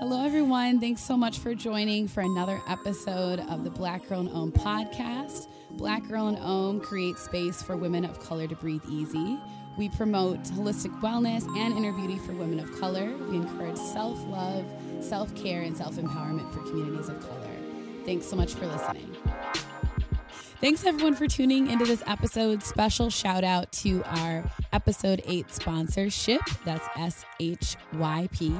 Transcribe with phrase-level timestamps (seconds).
[0.00, 0.80] Hello, everyone.
[0.80, 5.46] Thanks so much for joining for another episode of the Black Girl in Om podcast.
[5.72, 9.38] Black Girl in Om creates space for women of color to breathe easy.
[9.76, 13.14] We promote holistic wellness and inner beauty for women of color.
[13.28, 14.64] We encourage self love,
[15.00, 17.56] self care, and self empowerment for communities of color.
[18.06, 19.14] Thanks so much for listening.
[20.60, 22.62] Thanks everyone for tuning into this episode.
[22.62, 24.44] Special shout out to our
[24.74, 26.40] episode 8 sponsor Shyp.
[26.66, 28.54] That's S H Y P.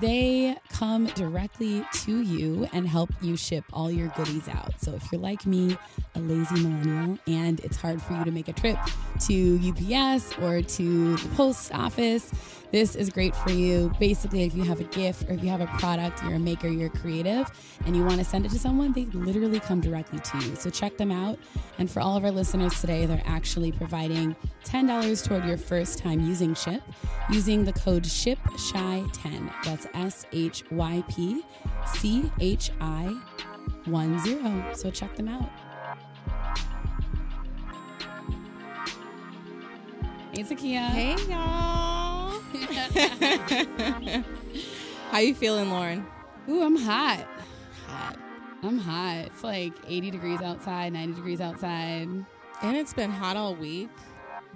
[0.00, 4.72] They come directly to you and help you ship all your goodies out.
[4.80, 5.78] So if you're like me,
[6.16, 8.78] a lazy millennial, and it's hard for you to make a trip
[9.26, 12.32] to UPS or to the post office,
[12.72, 13.92] this is great for you.
[13.98, 16.68] Basically, if you have a gift or if you have a product, you're a maker,
[16.68, 17.50] you're creative,
[17.86, 20.56] and you want to send it to someone, they literally come directly to you.
[20.56, 21.38] So check them out.
[21.78, 26.20] And for all of our listeners today, they're actually providing $10 toward your first time
[26.20, 26.82] using Shyp
[27.30, 29.52] using the code SHYPCHI10.
[29.64, 31.42] That's S H Y P
[31.86, 33.14] C H I
[33.84, 34.74] 10.
[34.74, 35.48] So check them out.
[40.32, 40.88] Hey, Zakkiyyah.
[40.88, 42.05] Hey y'all.
[45.10, 46.06] How you feeling, Lauren?
[46.48, 47.26] Ooh, I'm hot.
[47.86, 48.18] Hot.
[48.62, 49.26] I'm hot.
[49.26, 52.08] It's like 80 degrees outside, 90 degrees outside.
[52.62, 53.90] And it's been hot all week,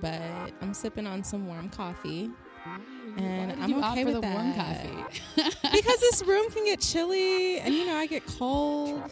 [0.00, 0.20] but
[0.60, 2.30] I'm sipping on some warm coffee.
[3.16, 5.04] And I'm okay with the warm coffee.
[5.36, 9.02] because this room can get chilly and you know I get cold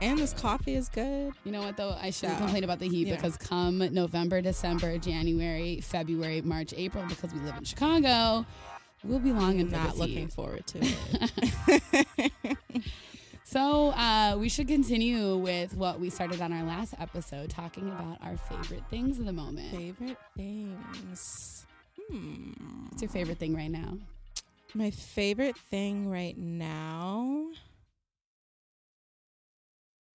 [0.00, 1.32] and this coffee is good.
[1.44, 1.96] You know what though?
[2.00, 3.14] I shouldn't complain about the heat know.
[3.16, 8.46] because come November, December, January, February, March, April, because we live in Chicago,
[9.04, 10.32] we'll be long I'm not looking heat.
[10.32, 12.58] forward to it.
[13.50, 18.18] So uh, we should continue with what we started on our last episode, talking about
[18.20, 19.74] our favorite things of the moment.
[19.74, 21.64] Favorite things.
[22.10, 22.52] Hmm.
[22.90, 23.96] What's your favorite thing right now?
[24.74, 27.46] My favorite thing right now.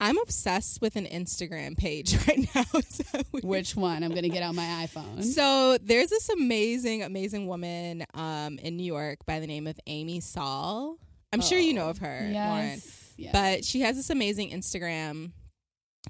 [0.03, 2.63] I'm obsessed with an Instagram page right now.
[2.89, 3.03] So
[3.41, 4.03] Which one?
[4.03, 5.23] I'm gonna get out my iPhone.
[5.23, 10.19] So there's this amazing, amazing woman um, in New York by the name of Amy
[10.19, 10.97] Sall.
[11.31, 12.31] I'm sure you know of her, Lauren.
[12.33, 13.13] yes.
[13.17, 13.31] yes.
[13.31, 15.31] But she has this amazing Instagram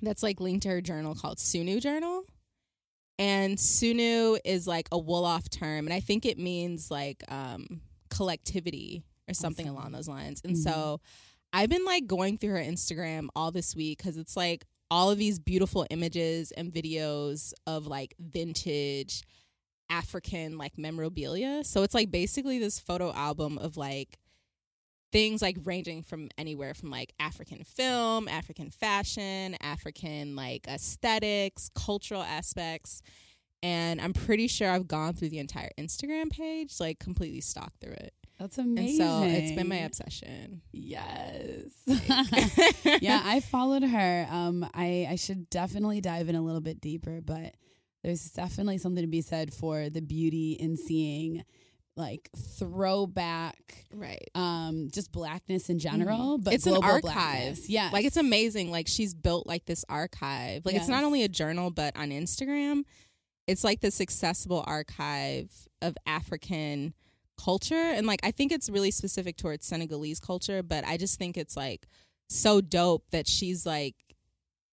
[0.01, 2.23] that's like linked to her journal called Sunu Journal.
[3.19, 5.85] And Sunu is like a Wolof term.
[5.85, 9.77] And I think it means like um, collectivity or something Awesome.
[9.77, 10.41] along those lines.
[10.43, 10.63] And Mhm.
[10.63, 10.99] so
[11.55, 15.19] I've been like going through her Instagram all this week because it's like all of
[15.19, 19.21] these beautiful images and videos of like vintage
[19.89, 21.63] African like memorabilia.
[21.63, 24.17] So it's like basically this photo album of like
[25.11, 32.23] things like ranging from anywhere from like African film, African fashion, African like aesthetics, cultural
[32.23, 33.03] aspects.
[33.61, 37.93] And I'm pretty sure I've gone through the entire Instagram page, like completely stalked through
[37.93, 38.13] it.
[38.43, 38.97] That's And amazing.
[38.97, 40.63] so it's been my obsession.
[40.73, 41.71] Yes.
[43.01, 44.27] yeah, I followed her.
[44.29, 47.53] Um, I I should definitely dive in a little bit deeper, but
[48.03, 51.45] there's definitely something to be said for the beauty in seeing
[51.95, 54.27] like throwback right.
[54.35, 57.59] um just blackness in general but it's an archive.
[57.67, 58.71] yeah Like it's amazing.
[58.71, 60.65] Like she's built like this archive.
[60.65, 62.83] Like it's not only a journal, but on Instagram,
[63.47, 65.49] it's like this accessible archive
[65.81, 66.93] of African
[67.37, 67.75] culture.
[67.75, 71.57] And like I think it's really specific towards Senegalese culture, but I just think it's
[71.57, 71.87] like
[72.29, 73.95] so dope that she's like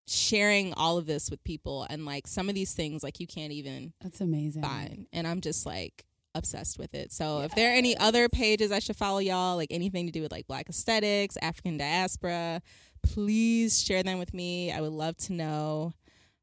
[0.07, 3.53] sharing all of this with people and like some of these things like you can't
[3.53, 5.07] even that's amazing find.
[5.13, 6.05] And I'm just like
[6.35, 7.13] obsessed with it.
[7.13, 10.23] So if there are any other pages I should follow y'all, like anything to do
[10.23, 12.63] with like black aesthetics, African diaspora,
[13.03, 14.73] please share them with me.
[14.73, 15.95] I would love to know.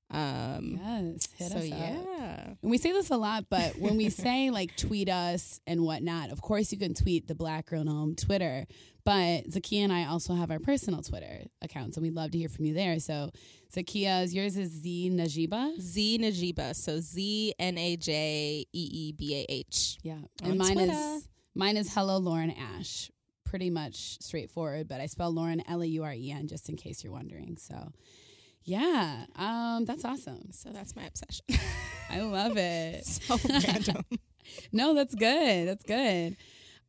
[0.10, 1.78] Um yes hit so us up.
[1.78, 2.44] yeah.
[2.62, 6.32] And we say this a lot, but when we say like tweet us and whatnot,
[6.32, 8.66] of course you can tweet the Black Girl in Om Twitter.
[9.04, 12.50] But Zakkiyyah and I also have our personal Twitter accounts, and we'd love to hear
[12.50, 13.00] from you there.
[13.00, 13.32] So
[13.74, 15.80] Zakkiyyah's yours is Z Najeebah.
[15.80, 16.76] Z Najeebah.
[16.76, 19.98] So Z N A J E E B A H.
[20.04, 20.92] Yeah, and mine Twitter.
[20.92, 23.10] is mine is Hello Lauren Ash.
[23.46, 26.76] Pretty much straightforward, but I spell Lauren L A U R E N just in
[26.78, 27.58] case you're wondering.
[27.58, 27.92] So.
[28.68, 30.52] Yeah, um, that's awesome.
[30.52, 31.46] So that's my obsession.
[32.10, 33.06] I love it.
[33.06, 34.04] so random.
[34.72, 35.68] No, that's good.
[35.68, 36.38] That's good.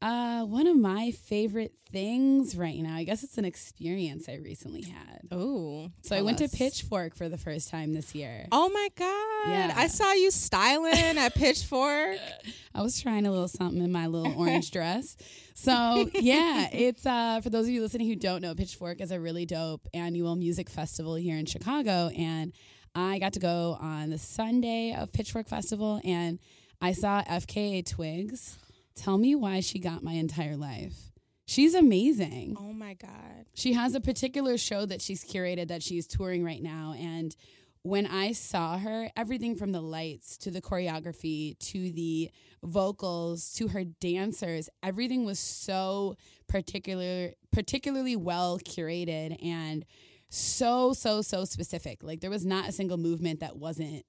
[0.00, 4.82] Uh, one of my favorite things right now, I guess it's an experience I recently
[4.82, 5.22] had.
[5.32, 5.90] Oh.
[6.02, 8.46] So I went to Pitchfork for the first time this year.
[8.52, 9.50] Oh my God.
[9.50, 9.72] Yeah.
[9.74, 12.18] I saw you styling at Pitchfork.
[12.74, 15.16] I was trying a little something in my little orange dress.
[15.54, 19.18] So yeah, it's uh for those of you listening who don't know, Pitchfork is a
[19.18, 22.52] really dope annual music festival here in Chicago, and
[22.94, 26.38] I got to go on the Sunday of Pitchfork Festival, and
[26.80, 28.58] I saw FKA Twigs.
[28.98, 31.12] Tell me why she got my entire life.
[31.46, 32.56] She's amazing.
[32.58, 33.46] Oh my god.
[33.54, 36.94] She has a particular show that she's curated that she's touring right now.
[36.98, 37.34] And
[37.82, 42.30] when I saw her, everything from the lights to the choreography to the
[42.62, 46.16] vocals to her dancers, everything was so
[46.48, 49.84] particular, particularly well curated and
[50.28, 52.02] so, so, so specific.
[52.02, 54.04] Like there was not a single movement that wasn't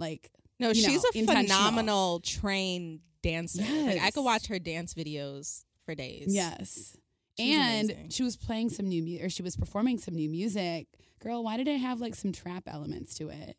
[0.00, 3.00] like No, she's know, a phenomenal trained
[3.30, 3.62] dancer.
[3.62, 6.26] Like I could watch her dance videos for days.
[6.28, 6.96] Yes.
[7.38, 8.08] She's and amazing.
[8.10, 10.86] she was playing some new music, or she was performing some new music.
[11.22, 13.56] Girl, why did it have like some trap elements to it?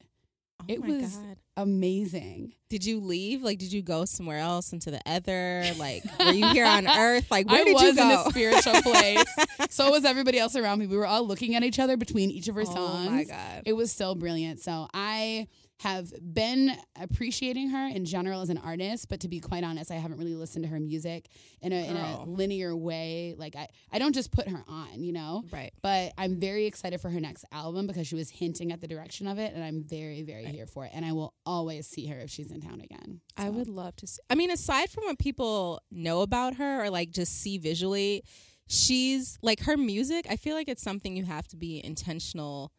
[0.61, 1.37] Oh It was- god.
[1.55, 2.53] Amazing.
[2.69, 3.41] Did you leave?
[3.43, 5.63] Like did you go somewhere else into the ether?
[5.77, 7.29] Like were you here on earth?
[7.31, 8.03] Like where I did was you go?
[8.03, 9.23] in a spiritual place.
[9.69, 10.87] so was everybody else around me.
[10.87, 13.07] We were all looking at each other between each of her songs.
[13.07, 13.63] Oh my god.
[13.65, 14.59] It was so brilliant.
[14.59, 15.47] So I
[15.79, 19.95] have been appreciating her in general as an artist, but to be quite honest, I
[19.95, 21.27] haven't really listened to her music
[21.61, 22.25] in a, in a oh.
[22.27, 23.35] linear way.
[23.37, 25.43] Like I, I don't just put her on, you know.
[25.51, 25.71] Right.
[25.83, 29.27] But I'm very excited for her next album because she was hinting at the direction
[29.27, 30.91] of it, and I'm very, very here for it.
[30.95, 33.21] And I will always see her if she's in town again.
[33.37, 34.21] I would love to see.
[34.31, 38.23] I mean, aside from what people know about her or like just see visually,
[38.67, 40.25] she's like her music.
[40.27, 42.71] I feel like it's something you have to be intentional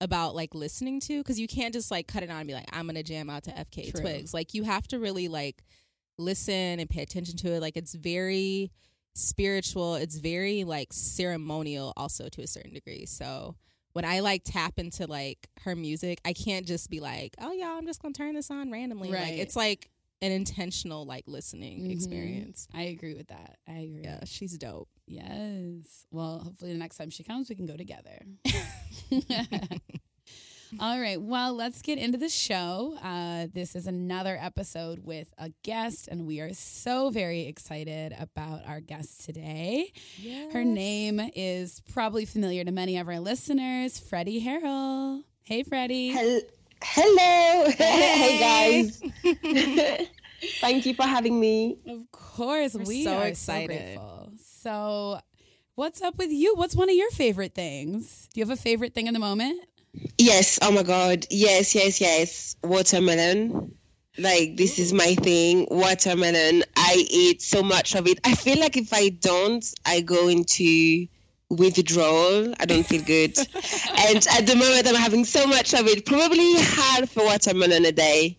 [0.00, 2.68] about like listening to because you can't just like cut it on and be like,
[2.72, 4.00] I'm gonna jam out to FK True.
[4.00, 4.34] Twigs.
[4.34, 5.62] Like you have to really like
[6.18, 7.60] listen and pay attention to it.
[7.60, 8.70] Like it's very
[9.14, 9.94] spiritual.
[9.96, 13.06] It's very like ceremonial also to a certain degree.
[13.06, 13.56] So
[13.92, 17.74] when I like tap into like her music, I can't just be like, oh yeah,
[17.76, 19.08] I'm just gonna turn this on randomly.
[19.10, 19.38] Like Right.
[19.38, 19.90] it's like
[20.22, 21.92] an intentional like listening Mhm.
[21.92, 22.68] experience.
[22.74, 23.58] I agree with that.
[23.68, 24.02] I agree.
[24.04, 24.88] Yeah, she's dope.
[25.06, 26.06] Yes.
[26.10, 28.24] Well, hopefully the next time she comes, we can go together.
[30.80, 31.20] All right.
[31.22, 32.98] Well, let's get into the show.
[33.02, 38.66] Uh, this is another episode with a guest, and we are so very excited about
[38.66, 39.92] our guest today.
[40.52, 45.22] Her name is probably familiar to many of our listeners, Freddie Harrel.
[45.44, 46.08] Hey, Freddie.
[46.08, 46.40] Hel-
[46.94, 47.70] Hello.
[47.76, 48.38] Hey.
[48.38, 49.02] hey guys.
[50.60, 51.78] Thank you for having me.
[51.86, 53.70] Of course, We're we so are excited.
[53.70, 54.32] So, grateful.
[54.44, 55.20] so,
[55.74, 56.54] what's up with you?
[56.54, 58.28] What's one of your favorite things?
[58.32, 59.64] Do you have a favorite thing in the moment?
[60.18, 61.26] Yes, oh my god.
[61.30, 62.56] Yes, yes, yes.
[62.62, 63.74] Watermelon.
[64.18, 65.66] Like this is my thing.
[65.70, 66.62] Watermelon.
[66.76, 68.20] I eat so much of it.
[68.24, 71.06] I feel like if I don't, I go into
[71.50, 72.54] withdrawal.
[72.58, 73.36] I don't feel good.
[74.08, 76.06] and at the moment I'm having so much of it.
[76.06, 78.38] Probably half a watermelon a day.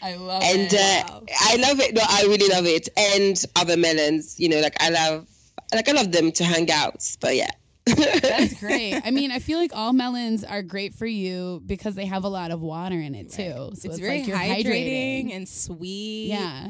[0.00, 0.74] I love and it.
[0.74, 1.94] uh, I love it.
[1.94, 2.88] No, I really love it.
[2.96, 5.28] And other melons, you know, like I love,
[5.72, 7.16] like I love them to hang out.
[7.20, 7.50] But yeah,
[7.84, 9.00] That's great.
[9.04, 12.28] I mean, I feel like all melons are great for you because they have a
[12.28, 13.52] lot of water in it too.
[13.52, 15.36] So it's, it's, very like you're hydrating, hydrating.
[15.36, 16.28] and sweet.
[16.28, 16.68] Yeah.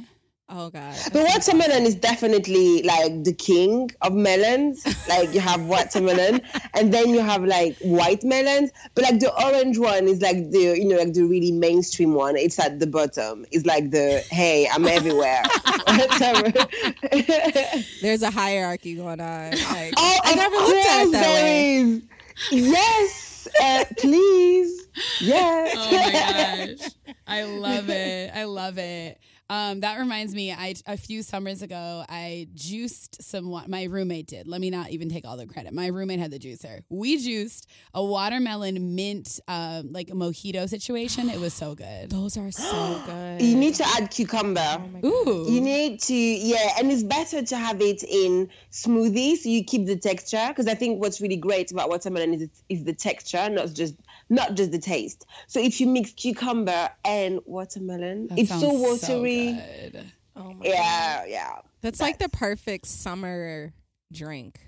[0.54, 0.94] Oh god.
[1.12, 4.84] The watermelon is definitely like the king of melons.
[5.08, 6.42] like you have watermelon,
[6.74, 8.70] and then you have like white melons.
[8.94, 12.36] But like the orange one is like the you know like the really mainstream one.
[12.36, 13.46] It's at the bottom.
[13.50, 15.42] It's like the hey, I'm everywhere.
[18.02, 19.50] There's a hierarchy going on.
[19.52, 21.76] Like, Oh, I never looked at it that way.
[21.76, 22.02] is.
[22.50, 24.86] Yes, uh, please.
[25.20, 25.74] Yes.
[25.84, 26.90] Oh my gosh.
[27.26, 28.30] I love it.
[28.34, 29.18] I love it.
[29.52, 33.50] Um, that reminds me, I a few summers ago I juiced some.
[33.50, 34.48] wa- My roommate did.
[34.48, 35.74] Let me not even take all the credit.
[35.74, 36.82] My roommate had the juicer.
[36.88, 41.28] We juiced a watermelon mint, um, like a mojito situation.
[41.28, 42.08] It was so good.
[42.18, 43.42] Those are so good.
[43.42, 44.78] You need to add cucumber.
[45.04, 45.08] Oh.
[45.28, 49.62] Ooh, You need to, yeah, and it's better to have it in smoothies so you
[49.64, 50.46] keep the texture.
[50.48, 53.94] Because I think what's really great about watermelon is it's, is the texture, not just
[54.32, 55.26] not just the taste.
[55.46, 59.52] So if you mix cucumber and watermelon, That it's so sounds watery.
[59.52, 60.04] good.
[60.34, 60.64] Oh my God.
[60.64, 61.52] yeah, yeah.
[61.82, 63.72] That's like the perfect summer
[64.12, 64.58] drink.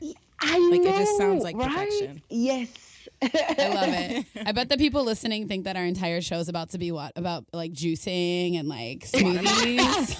[0.40, 0.90] I Like, know.
[0.90, 1.68] it just sounds like right?
[1.70, 2.22] perfection.
[2.28, 2.68] Yes.
[3.22, 4.26] I love it.
[4.46, 7.12] I bet the people listening think that our entire show is about to be what
[7.16, 10.16] about like juicing and like smoothies,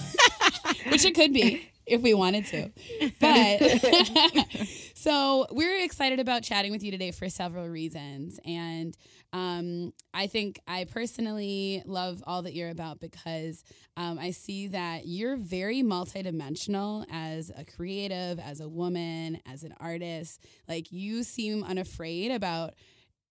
[0.91, 2.71] which it could be if we wanted to.
[3.19, 3.59] But
[4.93, 8.95] so we're excited about chatting with you today for several reasons, and
[9.33, 13.63] um, I think I personally love all that you're about because
[13.97, 19.73] um, I see that you're very multidimensional as a creative, as a woman, as an
[19.79, 20.41] artist.
[20.67, 22.75] Like you seem unafraid about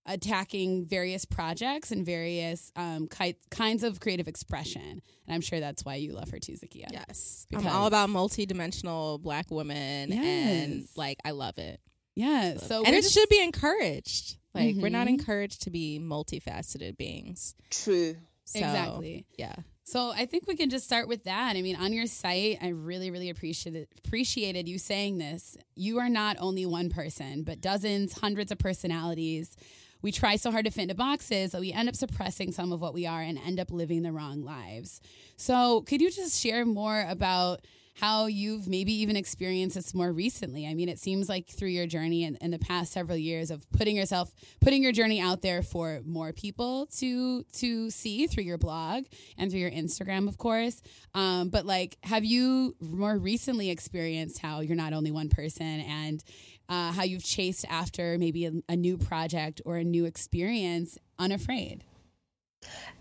[0.07, 4.83] attacking various projects and various um, ki- kinds of creative expression.
[5.27, 6.93] And I'm sure that's why you love her too, Zakkiyyah.
[6.93, 7.47] Yes.
[7.49, 11.81] Because- I'm all about multi-dimensional black women and like I love it.
[12.15, 12.59] Yeah.
[12.59, 14.37] So and it just- should be encouraged.
[14.55, 15.19] Like we're not Mhm.
[15.19, 17.55] encouraged to be multifaceted beings.
[17.71, 18.17] True.
[18.45, 19.27] So, Exactly.
[19.39, 19.57] Yeah.
[19.87, 21.57] So I think we can just start with that.
[21.57, 25.57] I mean, on your site, I really, really appreciated appreciated you saying this.
[25.75, 29.57] You are not only one person, but dozens, hundreds of personalities.
[30.05, 32.81] We try so hard to fit into boxes that we end up suppressing some of
[32.83, 35.01] what we are and end up living the wrong lives.
[35.39, 37.65] So could you just share more about
[38.01, 40.67] how you've maybe even experienced this more recently.
[40.67, 43.71] I mean, it seems like through your journey in, in the past several years of
[43.71, 48.59] putting yourself, putting your journey out there for more people to to see through your
[48.59, 49.05] blog
[49.39, 50.83] and through your Instagram, of course.
[51.15, 56.23] Um, but like, have you more recently experienced how you're not only one person and
[56.69, 61.85] uh, how you've chased after maybe a, a new project or a new experience unafraid?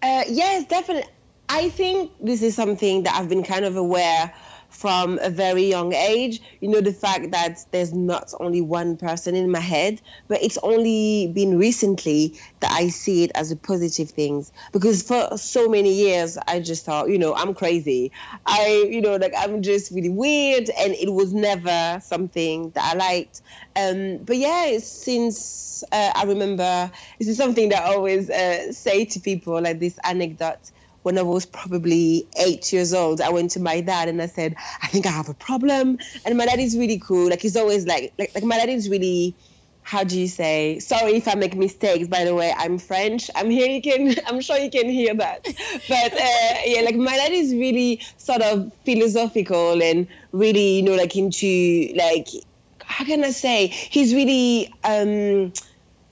[0.01, 1.09] Uh, yes, definitely.
[1.49, 4.33] I think this is something that I've been kind of aware
[4.73, 6.41] from a very young age.
[6.59, 10.57] You know, the fact that there's not only one person in my head, but it's
[10.63, 14.45] only been recently that I see it as a positive thing.
[14.71, 18.11] Because for so many years, I just thought, you know, I'm crazy.
[18.45, 22.97] I, you know, like I'm just really weird, and it was never something that I
[22.97, 23.41] liked.
[23.75, 29.05] Um, but yeah, since uh, I remember, this is something that I always uh, say
[29.05, 30.71] to people, like this anecdote
[31.03, 34.55] when I was probably eight years old, I went to my dad and I said,
[34.81, 35.99] I think I have a problem.
[36.25, 37.29] And my dad is really cool.
[37.29, 39.35] Like he's always like, like, like my dad is really,
[39.81, 40.79] how do you say?
[40.79, 42.07] Sorry if I make mistakes.
[42.07, 43.29] By the way, I'm French.
[43.35, 43.67] I'm here.
[43.67, 45.43] You can, I'm sure you can hear that.
[45.43, 50.95] But uh, yeah, like my dad is really sort of philosophical and really, you know,
[50.95, 52.29] like into like,
[52.79, 53.67] how can I say?
[53.67, 54.73] He's really.
[54.83, 55.53] um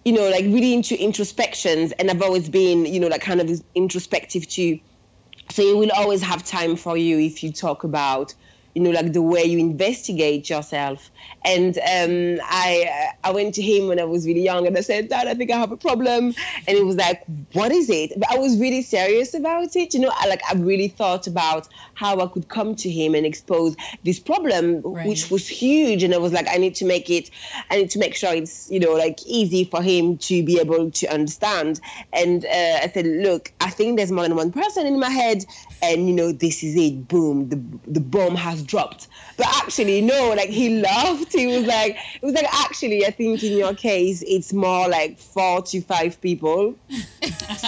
[0.03, 3.61] you know, like really into introspections, and I've always been, you know, like kind of
[3.75, 4.79] introspective too.
[5.49, 8.33] So he will always have time for you if you talk about
[8.73, 11.11] you know, like the way you investigate yourself.
[11.43, 14.81] And um, I uh, I went to him when I was really young, and I
[14.81, 16.35] said, Dad, I think I have a problem.
[16.67, 17.23] And he was like,
[17.53, 18.13] What is it?
[18.17, 19.93] But I was really serious about it.
[19.93, 23.25] You know, I like I really thought about how I could come to him and
[23.25, 25.07] expose this problem, right.
[25.07, 26.03] which was huge.
[26.03, 27.29] And I was like, I need to make it,
[27.69, 30.91] I need to make sure it's you know like easy for him to be able
[30.91, 31.79] to understand.
[32.13, 35.45] And uh, I said, Look, I think there's more than one person in my head,
[35.81, 37.07] and you know, this is it.
[37.07, 39.07] Boom, the the bomb has dropped.
[39.37, 41.33] But actually, no, like he laughed.
[41.33, 45.17] He was like, it was like, actually, I think in your case, it's more like
[45.17, 46.75] four to five people.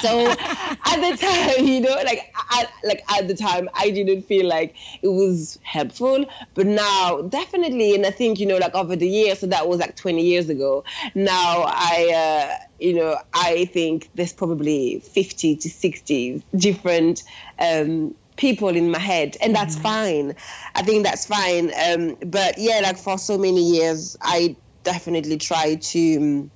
[0.01, 4.47] so at the time, you know, like, at, like at the time, I didn't feel
[4.47, 6.25] like it was helpful.
[6.53, 9.79] But now, definitely, and I think, you know, like over the years, so that was
[9.79, 10.83] like 20 years ago.
[11.15, 12.11] Now I,
[12.53, 17.23] uh, you know, I think there's probably 50 to 60 different
[17.59, 19.83] um, people in my head and that's mm-hmm.
[19.83, 20.35] fine.
[20.75, 21.71] I think that's fine.
[21.87, 26.51] Um, but yeah like for so many years i definitely try to um,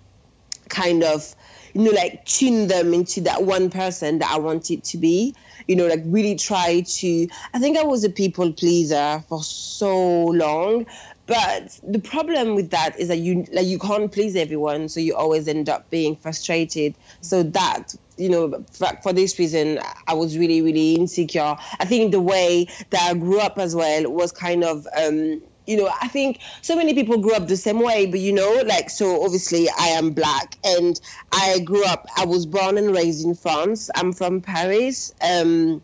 [0.70, 1.36] kind of
[1.74, 5.34] you know like tune them into that one person that i want it to be.
[5.68, 10.26] You know like really try to i think i was a people pleaser for so
[10.26, 10.86] long
[11.26, 15.14] but the problem with that is that you like you can't please everyone so you
[15.14, 16.96] always end up being frustrated.
[17.20, 21.56] So that you know, for, for, this reason, I was really, really insecure.
[21.80, 25.78] I think the way that I grew up as well was kind of, um, you
[25.78, 28.90] know, I think so many people grew up the same way, but you know, like,
[28.90, 31.00] so obviously I am black and
[31.32, 33.90] I grew up, I was born and raised in France.
[33.94, 35.82] I'm from Paris, um,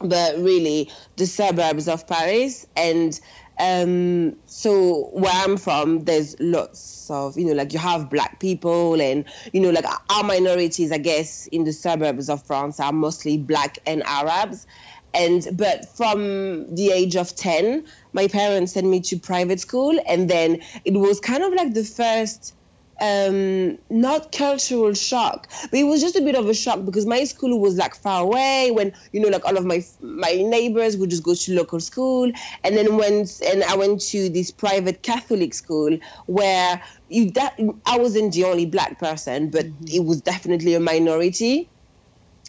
[0.00, 2.66] but really the suburbs of Paris.
[2.76, 3.18] And
[3.58, 9.00] um, so where I'm from, there's lots of, you know, like you have black people
[9.00, 13.38] and, you know, like our minorities, I guess, in the suburbs of France are mostly
[13.38, 14.66] black and Arabs.
[15.14, 19.98] And, but from the age of 10, my parents sent me to private school.
[20.06, 22.55] And then it was kind of like the first
[23.00, 27.24] um, not cultural shock, but it was just a bit of a shock because my
[27.24, 28.70] school was like far away.
[28.70, 32.30] When you know, like all of my my neighbors would just go to local school,
[32.64, 37.98] and then went and I went to this private Catholic school where you that I
[37.98, 39.86] wasn't the only black person, but mm-hmm.
[39.88, 41.68] it was definitely a minority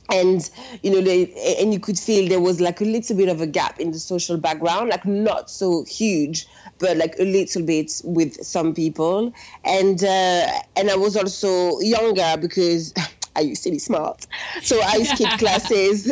[0.09, 0.49] and
[0.83, 3.47] you know they, and you could feel there was like a little bit of a
[3.47, 6.47] gap in the social background like not so huge
[6.79, 9.33] but like a little bit with some people.
[9.63, 12.93] And uh, and i was also younger because
[13.37, 14.25] I used to be smart.
[14.63, 16.05] So I skipped classes.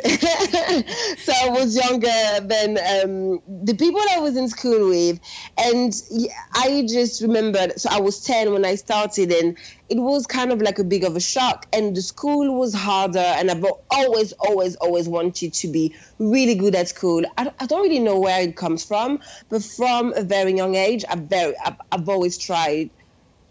[1.23, 5.19] so I was younger than um, the people I was in school with.
[5.57, 5.93] And
[6.53, 9.57] I just remembered, so I was 10 when I started, and
[9.89, 11.65] it was kind of like a big of a shock.
[11.73, 16.75] And the school was harder, and I've always, always, always wanted to be really good
[16.75, 17.23] at school.
[17.37, 21.03] I, I don't really know where it comes from, but from a very young age,
[21.09, 22.91] I've, very, I've, I've always tried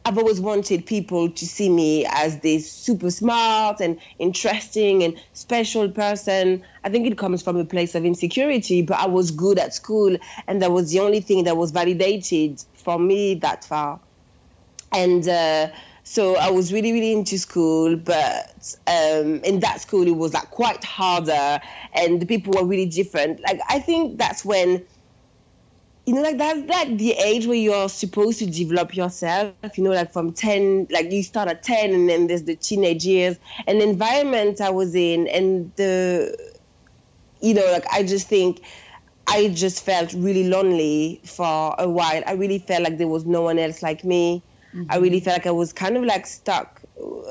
[0.07, 5.89] I've always wanted people to see me as this super smart and interesting and special
[5.89, 6.63] person.
[6.85, 10.15] I think it comes from a place of insecurity, but I was good at school,
[10.47, 13.99] and that was the only thing that was validated for me that far.
[14.93, 15.69] And uh,
[16.03, 20.51] so I was really, really into school, but um, in that school it was like
[20.51, 21.61] quite harder,
[21.95, 23.41] and the people were really different.
[23.41, 24.85] Like I think that's when
[26.07, 29.55] you know, like that's that the age where you're supposed to develop yourself.
[29.77, 33.05] You know, like from ten, like you start at ten, and then there's the teenage
[33.05, 36.37] years and the environment I was in, and the,
[37.41, 38.63] you know, like I just think.
[39.27, 42.23] I just felt really lonely for a while.
[42.27, 44.43] I really felt like there was no one else like me.
[44.75, 44.93] Mm-hmm.
[44.93, 46.83] I really felt like I was kind of like stuck,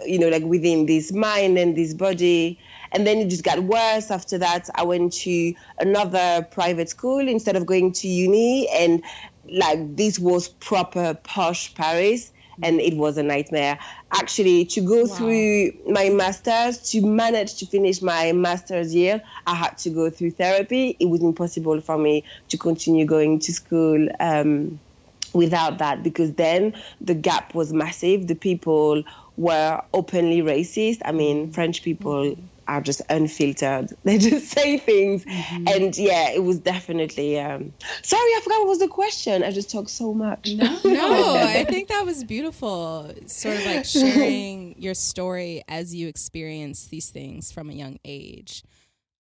[0.04, 2.60] you know, like within this mind and this body.
[2.94, 4.70] And then it just got worse after that.
[4.76, 8.70] I went to another private school instead of going to uni.
[8.70, 9.04] And
[9.50, 12.32] like this was proper posh Paris.
[12.62, 13.80] And it was a nightmare.
[14.12, 15.08] Actually, to go wow.
[15.08, 20.32] through my master's, to manage to finish my master's year, I had to go through
[20.32, 20.96] therapy.
[21.00, 24.08] It was impossible for me to continue going to school.
[24.20, 24.80] Um,
[25.34, 29.04] without that because then the gap was massive the people
[29.36, 33.92] were openly racist i mean french people are just unfiltered.
[34.04, 35.68] They just say things, mm-hmm.
[35.68, 37.40] and yeah, it was definitely.
[37.40, 39.44] Um, sorry, I forgot what was the question.
[39.44, 40.52] I just talked so much.
[40.54, 43.12] No, no, I think that was beautiful.
[43.26, 48.64] Sort of like sharing your story as you experience these things from a young age.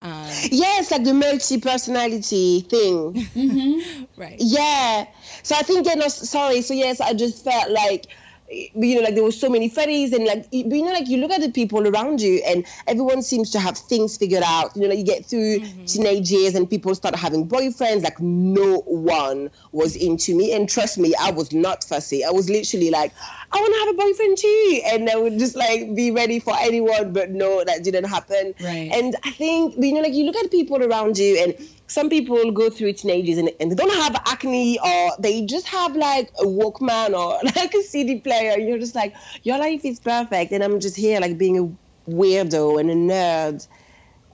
[0.03, 3.13] Um, yes, like the multi personality thing.
[3.33, 4.03] Mm-hmm.
[4.21, 4.35] Right.
[4.37, 5.07] Yeah.
[5.43, 6.61] So I think, yeah, no, sorry.
[6.61, 8.07] So, yes, I just felt like
[8.53, 11.31] you know, like there were so many fairies and like, you know, like you look
[11.31, 14.75] at the people around you and everyone seems to have things figured out.
[14.75, 15.85] You know, like you get through mm-hmm.
[15.85, 18.03] teenage years and people start having boyfriends.
[18.03, 20.53] Like no one was into me.
[20.53, 22.23] And trust me, I was not fussy.
[22.23, 23.13] I was literally like,
[23.53, 24.81] I want to have a boyfriend too.
[24.85, 27.13] And I would just like be ready for anyone.
[27.13, 28.55] But no, that didn't happen.
[28.59, 28.89] Right.
[28.91, 31.55] And I think, you know, like you look at people around you and
[31.87, 35.95] some people go through teenagers and, and they don't have acne or they just have
[35.95, 38.57] like a Walkman or like a CD player.
[38.57, 40.51] You're just like, your life is perfect.
[40.51, 43.67] And I'm just here like being a weirdo and a nerd.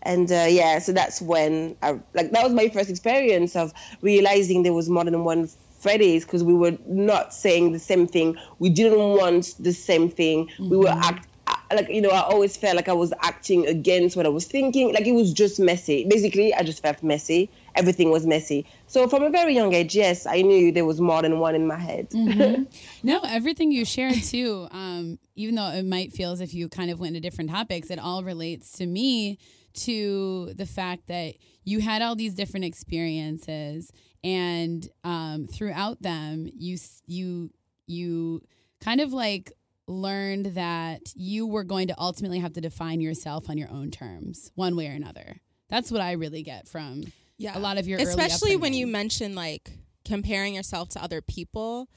[0.02, 4.64] And uh, yeah, so that's when I, like, that was my first experience of realizing
[4.64, 8.38] there was more than one Freddie's because we were not saying the same thing.
[8.60, 10.48] We didn't want the same thing.
[10.48, 10.70] Mm-hmm.
[10.70, 11.04] We were mm-hmm.
[11.04, 11.30] act
[11.76, 14.94] like you know i always felt like i was acting against what i was thinking
[14.94, 19.24] like it was just messy basically i just felt messy everything was messy so from
[19.24, 22.10] a very young age yes i knew there was more than one in my head
[22.10, 22.64] mm-hmm.
[23.04, 26.90] no everything you shared too um, even though it might feel as if you kind
[26.90, 29.38] of went to different topics it all relates to me
[29.74, 33.92] to the fact that you had all these different experiences
[34.24, 36.78] and um, throughout them you
[37.08, 37.52] you
[37.88, 38.42] you
[38.82, 39.52] kind of like
[39.88, 44.52] learned that you were going to ultimately have to define yourself on your own terms,
[44.56, 45.38] one way or another.
[45.68, 47.04] That's what I really get from
[47.38, 47.58] yeah.
[47.58, 49.72] a lot of your especially when you mention like
[50.06, 51.90] comparing yourself to other people.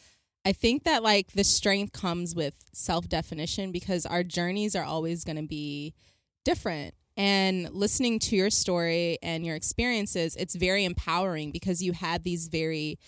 [0.44, 5.24] I think that like the strength comes with self definition because our journeys are always
[5.24, 5.94] going to be
[6.44, 6.94] different.
[7.16, 12.48] And listening to your story and your experiences, it's very empowering because you had these
[12.48, 12.98] very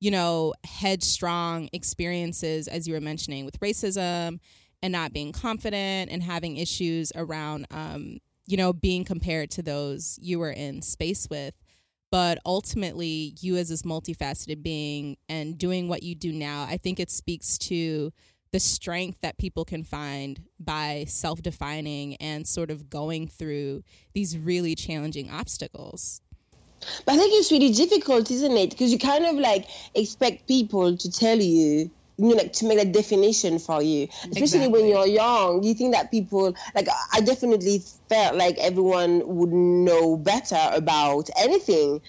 [0.00, 4.38] you know, headstrong experiences, as you were mentioning, with racism
[4.82, 10.18] and not being confident and having issues around, um, you know, being compared to those
[10.20, 11.54] you were in space with.
[12.12, 17.00] But ultimately, you as this multifaceted being and doing what you do now, I think
[17.00, 18.12] it speaks to
[18.56, 23.82] the strength that people can find by self defining and sort of going through
[24.14, 26.22] these really challenging obstacles.
[27.04, 28.70] But I think it's really difficult, isn't it?
[28.70, 32.78] Because you kind of like expect people to tell you, you know, like to make
[32.78, 34.68] a definition for you, especially exactly.
[34.68, 35.62] when you're young.
[35.62, 42.00] You think that people, like, I definitely felt like everyone would know better about anything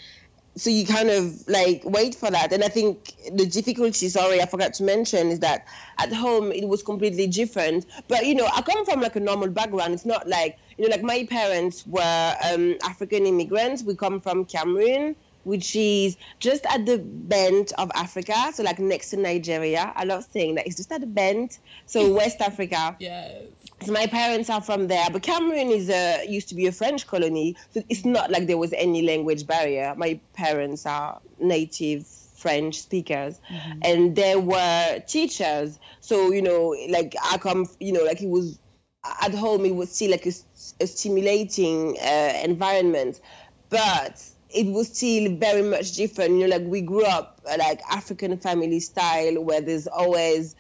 [0.58, 4.46] so you kind of like wait for that and i think the difficulty sorry i
[4.46, 5.66] forgot to mention is that
[5.98, 9.50] at home it was completely different but you know i come from like a normal
[9.50, 14.20] background it's not like you know like my parents were um, african immigrants we come
[14.20, 15.16] from cameroon
[15.48, 19.94] which is just at the bend of Africa, so like next to Nigeria.
[19.96, 22.98] I love saying that it's just at the bend, so West Africa.
[23.00, 23.44] Yes.
[23.82, 27.06] So my parents are from there, but Cameroon is a used to be a French
[27.06, 29.94] colony, so it's not like there was any language barrier.
[29.96, 33.80] My parents are native French speakers, mm-hmm.
[33.84, 35.80] and there were teachers.
[36.02, 38.58] So you know, like I come, you know, like it was
[39.22, 39.64] at home.
[39.66, 40.34] It was still like a,
[40.82, 43.22] a stimulating uh, environment,
[43.70, 46.32] but it was still very much different.
[46.32, 50.56] You know, like we grew up like African family style, where there's always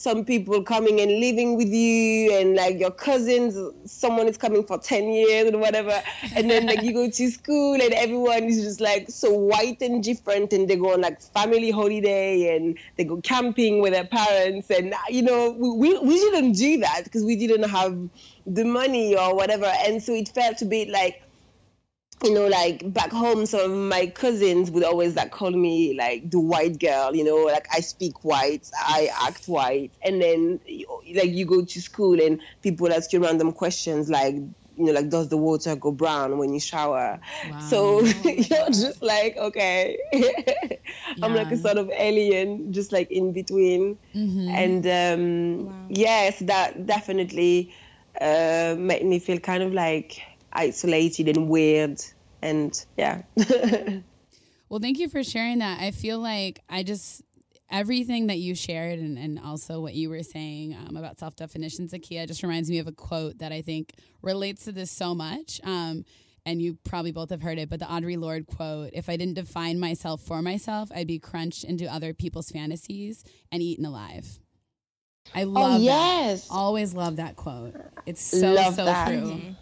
[0.00, 4.78] some people coming and living with you and like your cousins someone is coming for
[4.78, 6.02] 10 years or whatever.
[6.34, 10.02] And then like you go to school and everyone is just like so white and
[10.02, 14.70] different and they go on like family holiday and they go camping with their parents.
[14.70, 17.98] And uh, you know we, we didn't do that because we didn't have
[18.46, 19.70] the money or whatever.
[19.84, 21.22] And so it felt a bit like
[22.22, 26.30] you know, like back home, some of my cousins would always like call me like
[26.30, 29.92] the white girl, you know, like I speak white, I act white.
[30.02, 30.60] And then
[31.14, 35.08] like you go to school and people ask you random questions like, you know, like
[35.08, 37.20] does the water go brown when you shower?
[37.50, 37.58] Wow.
[37.60, 39.98] So you're just like, okay.
[41.22, 43.98] I'm like a sort of alien, just like in between.
[44.14, 44.48] Mm-hmm.
[44.48, 45.86] And um, wow.
[45.88, 47.74] yes, that definitely
[48.20, 50.22] uh, made me feel kind of like
[50.52, 52.00] isolated and weird
[52.42, 53.22] and yeah
[54.68, 57.22] well thank you for sharing that i feel like i just
[57.70, 61.92] everything that you shared and, and also what you were saying um, about self definitions
[61.92, 65.60] Zakkiyyah just reminds me of a quote that I think relates to this so much.
[65.64, 66.04] Um,
[66.46, 69.34] and you probably both have heard it, but the Audre Lorde quote If I didn't
[69.34, 74.40] define myself for myself, I'd be crunched into other people's fantasies and eaten alive.
[75.34, 76.48] I oh, love oh, yes.
[76.48, 76.54] That.
[76.54, 77.74] Always love that quote.
[78.06, 79.08] It's so, love so that.
[79.08, 79.16] true.
[79.18, 79.52] Mm-hmm.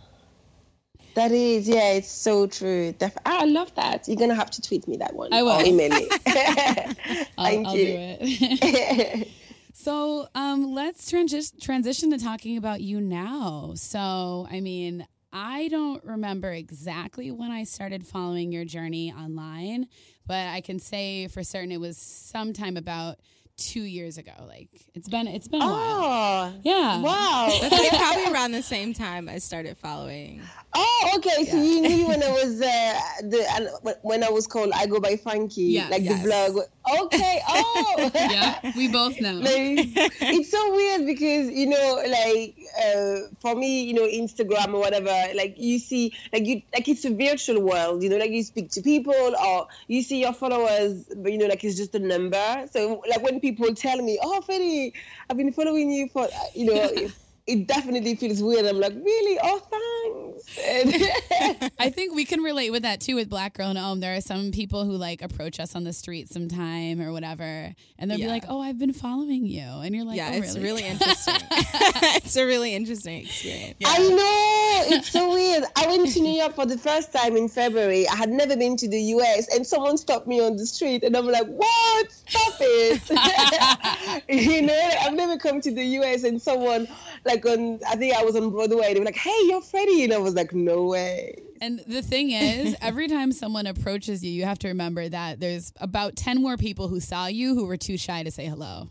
[1.18, 2.92] That is, yeah, it's so true.
[2.92, 4.06] Def- I love that.
[4.06, 5.32] You're gonna have to tweet me that one.
[5.32, 5.50] I will.
[5.50, 6.06] Or email me.
[6.24, 7.66] Thank I'll, you.
[7.66, 9.28] I'll do it.
[9.72, 13.72] so um, let's transi- transition to talking about you now.
[13.74, 19.88] So, I mean, I don't remember exactly when I started following your journey online,
[20.24, 23.18] but I can say for certain it was sometime about
[23.58, 24.32] two years ago.
[24.46, 26.60] Like it's been it's been a oh, while.
[26.62, 27.02] Yeah.
[27.02, 27.58] Wow.
[27.60, 30.40] That's like probably around the same time I started following.
[30.80, 31.44] Oh, okay.
[31.44, 35.16] So you knew when I was uh, the when I was called I go by
[35.16, 36.22] Funky, yeah, like yes.
[36.22, 36.66] the blog.
[37.04, 37.40] Okay.
[37.48, 38.10] Oh.
[38.14, 39.38] yeah, we both know.
[39.48, 44.80] Like, it's so weird because you know, like uh, for me, you know, Instagram or
[44.80, 48.02] whatever, like you see, like you, like it's a virtual world.
[48.02, 51.46] You know, like you speak to people or you see your followers, but you know,
[51.46, 52.68] like it's just a number.
[52.70, 54.92] So like when people tell me, "Oh, Fedi,
[55.28, 57.10] I've been following you for," you know
[57.48, 58.66] it definitely feels weird.
[58.66, 59.38] I'm like, really?
[59.42, 60.27] Oh, thanks.
[61.78, 64.00] I think we can relate with that too with Black Girl in Om.
[64.00, 68.10] There are some people who like approach us on the street sometime or whatever, and
[68.10, 68.26] they'll yeah.
[68.26, 70.82] be like, "Oh, I've been following you," and you're like, "Yeah, oh, it's really?
[70.82, 71.34] really interesting.
[71.50, 73.88] it's a really interesting experience." Yeah.
[73.90, 75.64] I know it's so weird.
[75.76, 78.08] I went to New York for the first time in February.
[78.08, 79.54] I had never been to the U.S.
[79.54, 82.10] and someone stopped me on the street, and I'm like, "What?
[82.10, 86.24] Stop it!" you know, I've never come to the U.S.
[86.24, 86.88] and someone
[87.24, 88.94] like on I think I was on Broadway.
[88.94, 92.30] They were like, "Hey, you're Freddie," and I was like, "No way." And the thing
[92.30, 96.56] is, every time someone approaches you, you have to remember that there's about ten more
[96.56, 98.90] people who saw you who were too shy to say hello.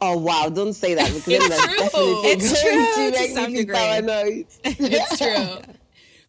[0.00, 0.48] Oh wow!
[0.48, 1.76] Don't say that because it's that's true.
[1.78, 4.46] definitely it's true to to me feel paranoid.
[4.64, 5.18] it's
[5.66, 5.74] true.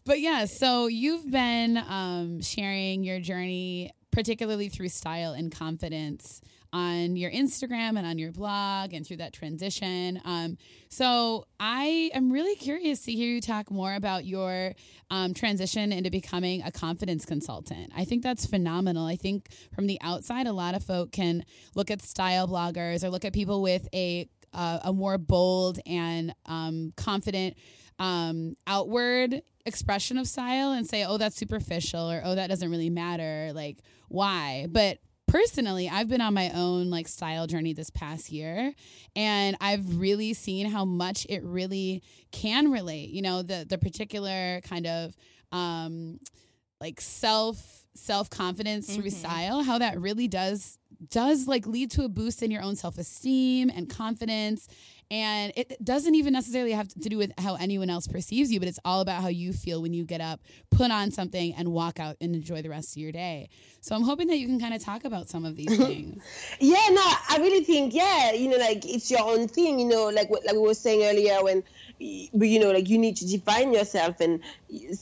[0.06, 6.40] But yeah, so you've been um, sharing your journey, particularly through style and confidence
[6.72, 10.20] on your Instagram and on your blog and through that transition.
[10.24, 14.74] Um, so I am really curious to hear you talk more about your
[15.10, 17.92] um, transition into becoming a confidence consultant.
[17.96, 19.06] I think that's phenomenal.
[19.06, 23.10] I think from the outside, a lot of folk can look at style bloggers or
[23.10, 27.54] look at people with a uh, a more bold and um, confident
[27.98, 32.90] um, outward expression of style and say, oh, that's superficial or oh, that doesn't really
[32.90, 33.52] matter.
[33.54, 33.78] Like,
[34.08, 34.66] why?
[34.70, 38.72] But personally, I've been on my own like style journey this past year
[39.14, 44.60] and I've really seen how much it really can relate, you know, the the particular
[44.62, 45.16] kind of
[45.52, 46.18] um
[46.80, 49.00] like self self confidence mm-hmm.
[49.00, 50.78] through style, how that really does
[51.10, 54.68] does like lead to a boost in your own self esteem and confidence
[55.10, 58.68] and it doesn't even necessarily have to do with how anyone else perceives you, but
[58.68, 60.40] it's all about how you feel when you get up,
[60.70, 63.48] put on something, and walk out and enjoy the rest of your day.
[63.80, 66.22] So I'm hoping that you can kind of talk about some of these things.
[66.60, 70.08] yeah, no, I really think, yeah, you know, like it's your own thing, you know,
[70.08, 71.62] like like we were saying earlier when
[72.32, 74.40] but you know like you need to define yourself and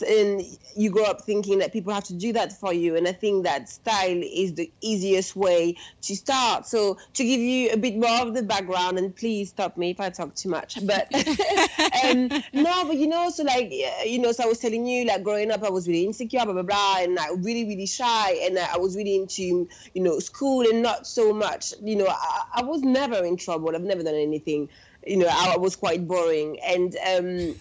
[0.08, 0.42] and
[0.76, 3.44] you grow up thinking that people have to do that for you and i think
[3.44, 8.22] that style is the easiest way to start so to give you a bit more
[8.22, 11.12] of the background and please stop me if i talk too much but
[12.04, 13.72] um, no but you know so like
[14.04, 16.52] you know so i was telling you like growing up i was really insecure blah
[16.52, 20.62] blah blah and like really really shy and i was really into you know school
[20.68, 24.14] and not so much you know I, I was never in trouble i've never done
[24.14, 24.68] anything
[25.06, 26.58] you know, I was quite boring.
[26.60, 27.54] And um,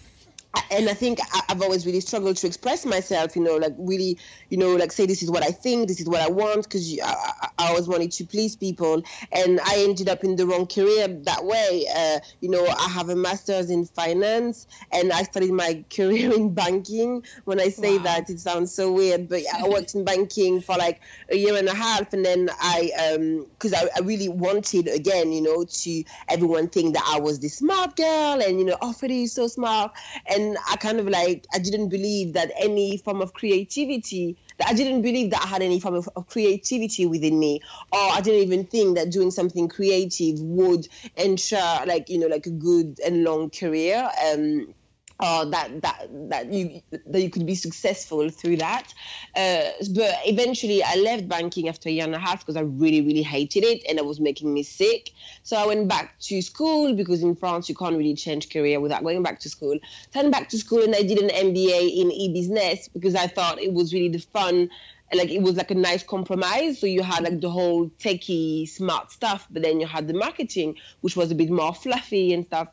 [0.70, 4.56] and I think I've always really struggled to express myself, you know, like really, you
[4.56, 7.48] know, like say this is what I think, this is what I want, because I,
[7.58, 11.44] I, always wanted to please people, and I ended up in the wrong career that
[11.44, 11.86] way.
[11.94, 16.54] Uh, you know, I have a master's in finance, and I started my career in
[16.54, 17.24] banking.
[17.44, 18.04] When I say wow.
[18.04, 21.56] that, it sounds so weird, but yeah, I worked in banking for like a year
[21.56, 25.64] and a half, and then I, um, because I, I really wanted again, you know,
[25.64, 29.32] to everyone think that I was this smart girl, and you know, oh, Freddie is
[29.32, 29.92] so smart,
[30.26, 34.68] and and I kind of like I didn't believe that any form of creativity that
[34.68, 37.60] I didn't believe that I had any form of, of, creativity within me,
[37.92, 42.46] or I didn't even think that doing something creative would ensure like you know like
[42.46, 44.08] a good and long career.
[44.32, 44.74] Um,
[45.20, 48.92] uh, that that that you that you could be successful through that.
[49.34, 53.00] Uh, but eventually, I left banking after a year and a half because I really
[53.00, 55.12] really hated it and it was making me sick.
[55.42, 59.02] So I went back to school because in France you can't really change career without
[59.02, 59.78] going back to school.
[60.12, 63.72] So back to school and I did an MBA in e-business because I thought it
[63.72, 64.70] was really the fun
[65.14, 66.80] like it was like a nice compromise.
[66.80, 70.76] So you had like the whole techie smart stuff, but then you had the marketing,
[71.00, 72.68] which was a bit more fluffy and stuff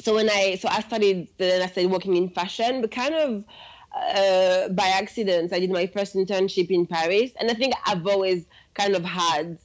[0.00, 3.44] so when I so I started then I started working in fashion, but kind of
[3.94, 5.52] uh, by accident.
[5.52, 9.58] I did my first internship in Paris, and I think I've always kind of had.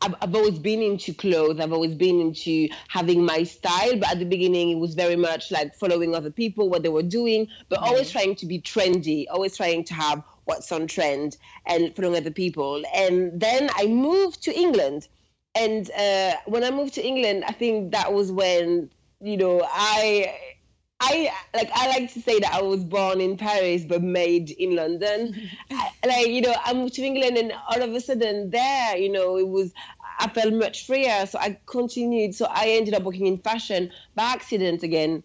[0.00, 1.58] I've, I've always been into clothes.
[1.58, 5.50] I've always been into having my style, but at the beginning it was very much
[5.50, 7.88] like following other people, what they were doing, but mm-hmm.
[7.88, 11.36] always trying to be trendy, always trying to have what's on trend
[11.66, 12.82] and following other people.
[12.94, 15.08] And then I moved to England,
[15.56, 20.34] and uh, when I moved to England, I think that was when you know, I
[21.00, 24.74] I like I like to say that I was born in Paris but made in
[24.76, 25.34] London.
[25.70, 29.10] I, like you know, I moved to England and all of a sudden there, you
[29.10, 29.72] know, it was
[30.18, 31.26] I felt much freer.
[31.26, 32.34] So I continued.
[32.34, 35.22] So I ended up working in fashion by accident again.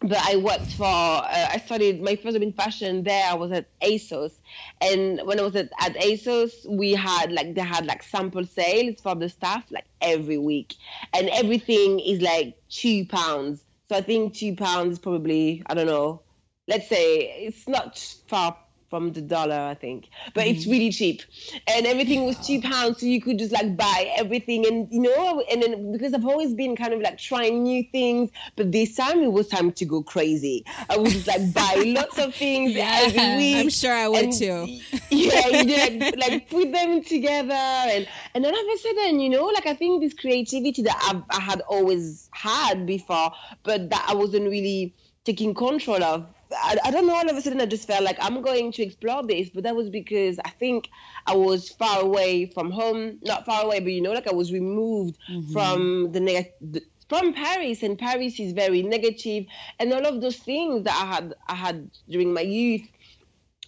[0.00, 3.24] But I worked for uh, I studied my first job in fashion there.
[3.26, 4.32] I was at ASOS,
[4.80, 9.00] and when I was at, at ASOS, we had like they had like sample sales
[9.02, 10.74] for the staff like every week,
[11.12, 13.62] and everything is like two pounds.
[13.90, 16.22] So I think two pounds probably I don't know.
[16.66, 18.56] Let's say it's not far
[18.90, 20.08] from the dollar, I think.
[20.34, 20.56] But mm-hmm.
[20.56, 21.22] it's really cheap.
[21.68, 24.66] And everything was two pounds, so you could just like buy everything.
[24.66, 28.30] And you know, and then because I've always been kind of like trying new things,
[28.56, 30.64] but this time it was time to go crazy.
[30.90, 33.56] I would just like buy lots of things yeah, every week.
[33.56, 34.80] I'm sure I would and, too.
[35.10, 39.20] yeah, you did like, like put them together and and then all of a sudden,
[39.20, 43.90] you know, like I think this creativity that I've, I had always had before, but
[43.90, 47.14] that I wasn't really taking control of I, I don't know.
[47.14, 49.76] All of a sudden, I just felt like I'm going to explore this, but that
[49.76, 50.88] was because I think
[51.26, 53.18] I was far away from home.
[53.22, 55.52] Not far away, but you know, like I was removed mm-hmm.
[55.52, 59.44] from the negative from Paris, and Paris is very negative,
[59.80, 62.86] and all of those things that I had I had during my youth,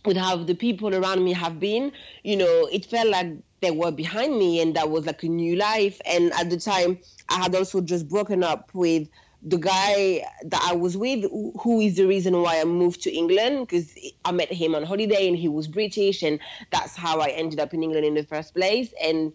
[0.05, 1.93] with how the people around me have been,
[2.23, 5.57] you know, it felt like they were behind me, and that was like a new
[5.57, 6.01] life.
[6.05, 9.09] And at the time, I had also just broken up with
[9.45, 11.25] the guy that I was with,
[11.61, 13.93] who is the reason why I moved to England, because
[14.25, 16.39] I met him on holiday and he was British, and
[16.71, 18.93] that's how I ended up in England in the first place.
[19.03, 19.33] And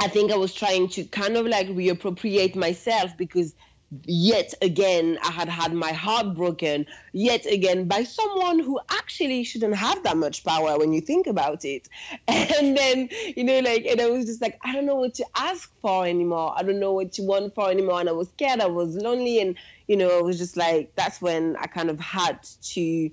[0.00, 3.54] I think I was trying to kind of like reappropriate myself because
[4.04, 9.76] yet again I had had my heart broken yet again by someone who actually shouldn't
[9.76, 11.88] have that much power when you think about it.
[12.28, 15.26] And then you know like and I was just like I don't know what to
[15.36, 16.54] ask for anymore.
[16.56, 18.00] I don't know what to want for anymore.
[18.00, 19.40] And I was scared I was lonely.
[19.40, 23.10] And you know I was just like that's when I kind of had to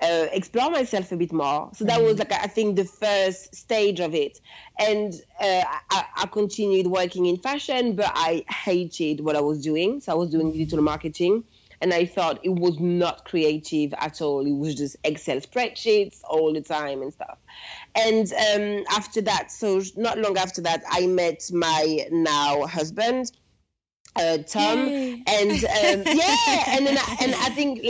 [0.00, 1.70] uh, explore myself a bit more.
[1.74, 2.30] So that was mm-hmm.
[2.30, 4.40] like I think the first stage of it,
[4.78, 10.00] and uh, I, I, continued working in fashion, but I hated what I was doing.
[10.00, 11.44] So I was doing digital marketing,
[11.80, 14.44] and I thought it was not creative at all.
[14.44, 17.38] It was just Excel spreadsheets all the time and stuff.
[17.94, 23.30] And um, after that, so not long after that, I met my now husband.
[24.16, 25.22] Uh, Tom Yay.
[25.26, 27.84] and um, yeah, and then I, and I think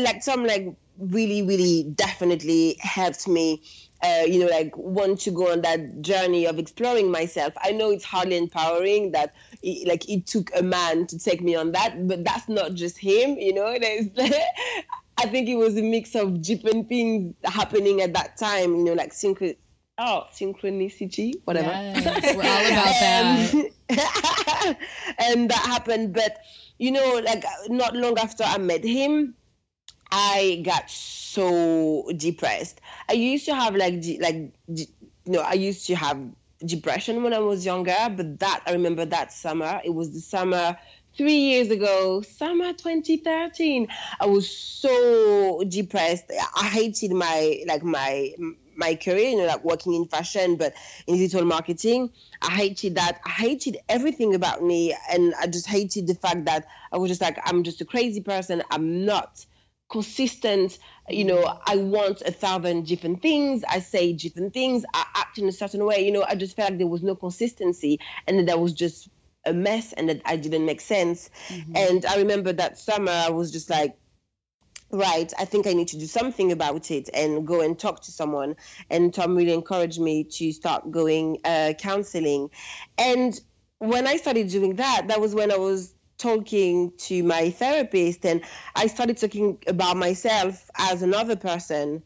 [0.00, 3.62] like Tom like really, really definitely helped me,
[4.02, 7.52] uh, you know, like want to go on that journey of exploring myself.
[7.62, 11.54] I know it's hardly empowering that, it, like, it took a man to take me
[11.54, 13.66] on that, but that's not just him, you know.
[15.18, 18.92] I think it was a mix of different things happening at that time, you know,
[18.92, 19.56] like synchro.
[20.00, 21.70] Oh, synchronicity, whatever.
[21.70, 22.66] Yes, we're all
[23.90, 24.78] about that.
[25.18, 26.38] and that happened, but
[26.78, 29.34] you know, like not long after I met him,
[30.10, 32.80] I got so depressed.
[33.08, 34.86] I used to have like like you
[35.26, 36.18] know I used to have
[36.64, 39.80] depression when I was younger, but that I remember that summer.
[39.84, 40.78] It was the summer
[41.16, 43.88] three years ago, summer 2013.
[44.20, 46.30] I was so depressed.
[46.56, 48.34] I hated my like my
[48.76, 50.72] my career, you know, like working in fashion, but
[51.06, 52.10] in digital marketing.
[52.40, 53.20] I hated that.
[53.26, 57.20] I hated everything about me, and I just hated the fact that I was just
[57.20, 58.62] like, I'm just a crazy person.
[58.70, 59.44] I'm not
[59.88, 63.64] consistent you know i want a thousand different things.
[63.68, 64.84] I say different things.
[64.92, 66.04] I act in a certain way.
[66.04, 69.08] You know i just felt like there was no consistency and that that was just
[69.46, 71.30] a mess and that i didn't make sense.
[71.48, 71.76] Mm-hmm.
[71.76, 73.96] and i remember that summer i was just like
[74.90, 78.10] right i think i need to do something about it and go and talk to
[78.10, 78.56] someone.
[78.90, 82.50] And tom really encouraged me to start going uh, counseling.
[82.98, 83.40] And
[83.78, 88.42] when i started doing that that was when i was talking to my therapist and
[88.74, 92.02] I started talking about myself as another person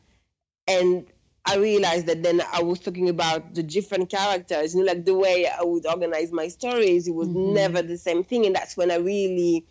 [0.69, 1.07] and
[1.45, 5.15] I realized that then I was talking about the different characters, you know, like the
[5.15, 7.55] way I would organize my stories, it was mm-hmm.
[7.55, 8.47] never the same thing.
[8.47, 9.67] And that's when I really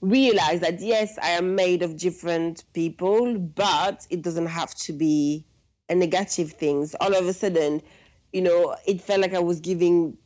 [0.00, 5.44] realized that yes, I am made of different people, but it doesn't have to be
[5.88, 6.94] a negative things.
[6.94, 7.82] All of a sudden,
[8.32, 10.16] you know, it felt like I was giving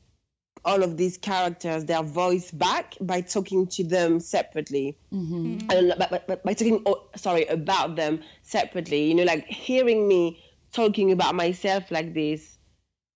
[0.66, 4.98] all of these characters their voice back by talking to them separately.
[5.12, 5.70] Mm-hmm.
[5.70, 5.94] and
[6.44, 9.05] by, talking oh, sorry about them separately.
[9.09, 12.59] You know like hearing me talking about myself like this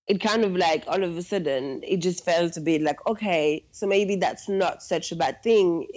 [0.07, 3.63] it kind of like all of a sudden it just felt a bit like okay
[3.71, 5.87] so maybe that's not such a bad thing.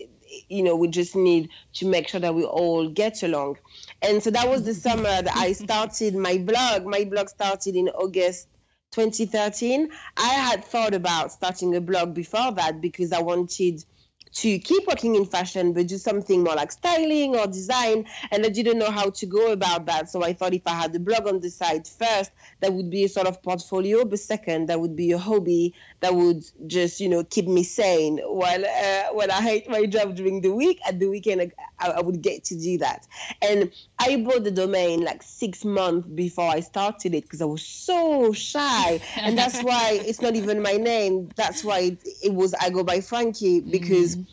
[0.49, 3.59] You know we just need to make sure that we all get along.
[4.03, 6.85] And so that was the summer that i started my blog.
[6.85, 8.49] My blog started in august
[8.95, 9.91] 2013.
[10.17, 13.85] I had thought about starting a blog before that because I wanted
[14.35, 18.05] to keep working in fashion but do something more like styling or design.
[18.33, 20.11] And i didn't know how to go about that.
[20.11, 23.05] So i thought if i had a blog on the side first that would be
[23.05, 24.05] a sort of portfolio.
[24.05, 28.19] But second that would be a hobby that would just you know keep me sane
[28.19, 30.81] while uh, when i hate my job during the week.
[30.87, 33.07] At the weekend I, I would get to do that.
[33.41, 33.71] And
[34.01, 38.33] i bought the domain like six months before i started it because i was so
[38.33, 39.01] shy.
[39.17, 41.29] And that's why it's not even my name.
[41.37, 44.24] That's why it, it was i go by frankie because mm-hmm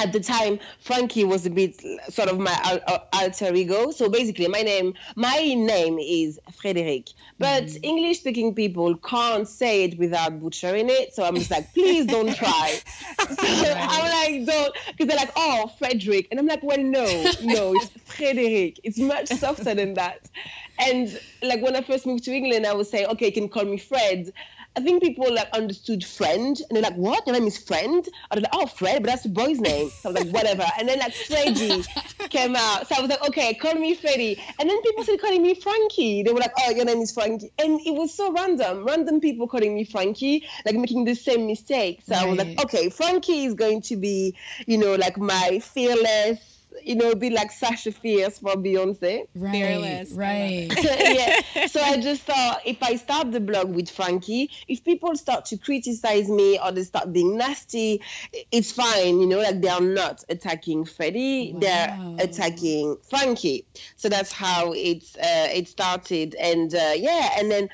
[0.00, 2.80] at the time frankie was a bit sort of my
[3.12, 3.90] alter ego.
[3.90, 7.78] So basically my name my name is Frédérique but mm.
[7.82, 11.14] english speaking people can't say it without butchering it.
[11.14, 12.80] So i'm just like please don't try.
[13.18, 17.04] So i'm like don't because they're like oh Frederick, and i'm like well no
[17.42, 20.28] no it's Frédérique it's much softer than that.
[20.78, 23.64] And like when i first moved to england i would say okay you can call
[23.64, 24.32] me fred
[24.76, 27.26] I think people like understood friend and they're like, what?
[27.26, 28.06] Your name is friend?
[28.30, 29.90] I was like, oh, Fred, but that's the boy's name.
[29.90, 30.64] So I was like, whatever.
[30.78, 31.84] And then like Freddie
[32.30, 32.86] came out.
[32.86, 34.40] So I was like, okay, call me Freddie.
[34.60, 36.22] And then people started calling me Frankie.
[36.22, 37.52] They were like, oh, your name is Frankie.
[37.58, 38.84] And it was so random.
[38.84, 42.02] Random people calling me Frankie, like making the same mistake.
[42.06, 42.22] So right.
[42.22, 46.49] I was like, okay, Frankie is going to be, you know, like my fearless
[46.82, 49.26] you know, be like Sasha Fierce for Beyonce.
[49.34, 50.12] Right, Fearless.
[50.12, 50.68] Right.
[50.82, 51.66] yeah.
[51.66, 55.58] So I just thought if I start the blog with Frankie, if people start to
[55.58, 58.02] criticize me or they start being nasty,
[58.50, 59.20] it's fine.
[59.20, 61.60] You know, like they are not attacking Freddie, wow.
[61.60, 63.64] they're attacking Frankie.
[63.96, 66.34] So that's how it's uh, it started.
[66.36, 67.68] And uh, yeah, and then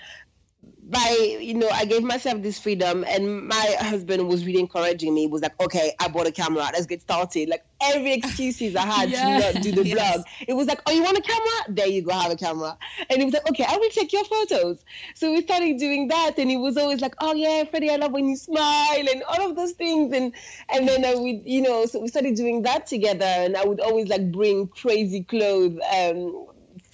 [0.88, 5.22] by you know i gave myself this freedom and my husband was really encouraging me.
[5.22, 6.70] He was like okay i bought a camera.
[6.72, 7.48] Let's get started.
[7.48, 9.52] Like every excuses i had yes.
[9.52, 10.14] to not do the yes.
[10.14, 11.74] blog it was like oh you want a camera?
[11.76, 12.78] There you go have a camera.
[13.10, 14.84] And he was like okay i will take your photos.
[15.14, 18.12] So we started doing that and he was always like oh yeah freddie i love
[18.12, 20.14] when you smile and all of those things.
[20.14, 20.32] And
[20.68, 23.80] and then i would you know so we started doing that together and i would
[23.80, 26.46] always like bring crazy clothes um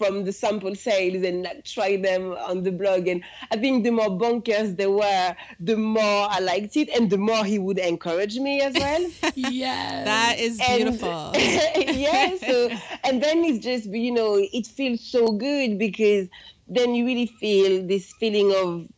[0.03, 3.07] from the sample sales and like try them on the blog.
[3.07, 7.19] And I think the more bonkers they were, the more I liked it, and the
[7.19, 9.11] more he would encourage me as well.
[9.35, 11.33] yeah, that is beautiful.
[11.37, 12.37] yeah.
[12.37, 12.71] So
[13.05, 16.29] and then it's just you know it feels so good because
[16.69, 18.89] then you really feel this feeling of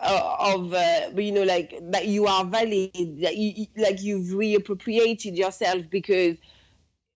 [0.00, 2.90] uh, of uh, you know like that you are valid
[3.22, 6.36] that you like you've reappropriated yourself because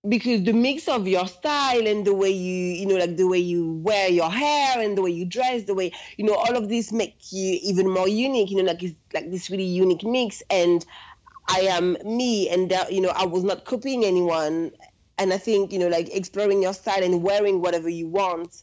[0.09, 3.39] because the mix of your style and the way you you know like the way
[3.39, 6.71] you wear your hair and the way you dress the way you know all of
[6.71, 10.43] this make you even more unique you know like it's like this really unique mix.
[10.49, 10.85] And
[11.49, 14.73] i am me and that you know i was not copying anyone.
[15.19, 18.63] And i think you know like exploring your style and wearing whatever you want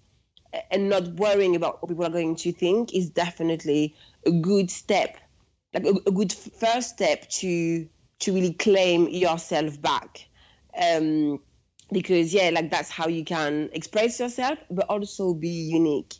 [0.72, 3.96] and not worrying about what people are going to think is definitely
[4.26, 5.18] a good step
[5.76, 7.88] like a, a good first step to
[8.20, 10.28] to really claim yourself back
[10.78, 11.40] um,
[11.92, 16.16] because yeah, like that's how you can express yourself, but also be unique.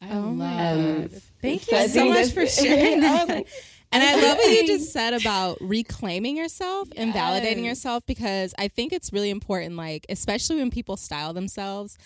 [0.00, 0.78] I oh love.
[0.78, 1.08] Um,
[1.42, 3.46] Thank you so, so much for sharing that.
[3.90, 7.02] And I love what you just said about reclaiming yourself yes.
[7.02, 11.96] and validating yourself because I think it's really important, like, especially when people style themselves,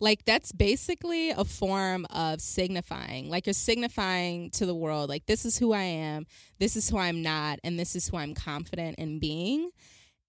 [0.00, 3.30] like, that's basically a form of signifying.
[3.30, 6.26] Like, you're signifying to the world, like, this is who I am,
[6.58, 9.70] this is who I'm not, and this is who I'm confident in being.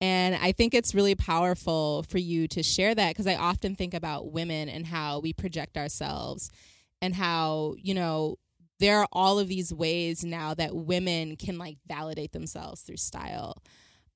[0.01, 3.93] And I think it's really powerful for you to share that because I often think
[3.93, 6.49] about women and how we project ourselves
[7.03, 8.37] and how, you know,
[8.79, 13.61] there are all of these ways now that women can like validate themselves through style.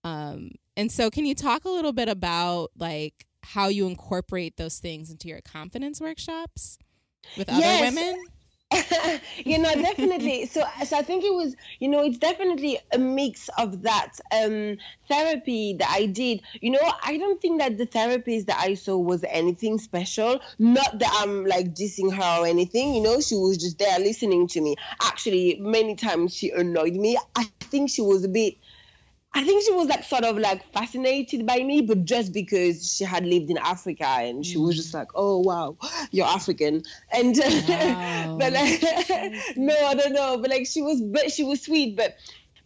[0.04, 4.80] Um, and so, can you talk a little bit about like how you incorporate those
[4.80, 6.80] things into your confidence workshops
[7.38, 7.82] with other yes.
[7.82, 8.24] women?
[9.46, 10.46] you know, definitely.
[10.48, 14.78] So, so I think it was, you know, it's definitely a mix of that um,
[15.08, 16.42] therapy that I did.
[16.62, 20.40] You know, I don't think that the therapist that I saw was anything special.
[20.58, 22.96] Not that I'm like dissing her or anything.
[22.96, 24.76] You know, she was just there listening to me.
[25.02, 27.18] Actually, many times she annoyed me.
[27.36, 28.56] I think she was a bit
[29.36, 33.04] I think she was like sort of like fascinated by me, but just because she
[33.04, 35.76] had lived in Africa and she was just like, oh wow,
[36.12, 38.38] you're African, and wow.
[38.40, 38.82] but like,
[39.58, 42.16] no, I don't know, but like she was, but she was sweet, but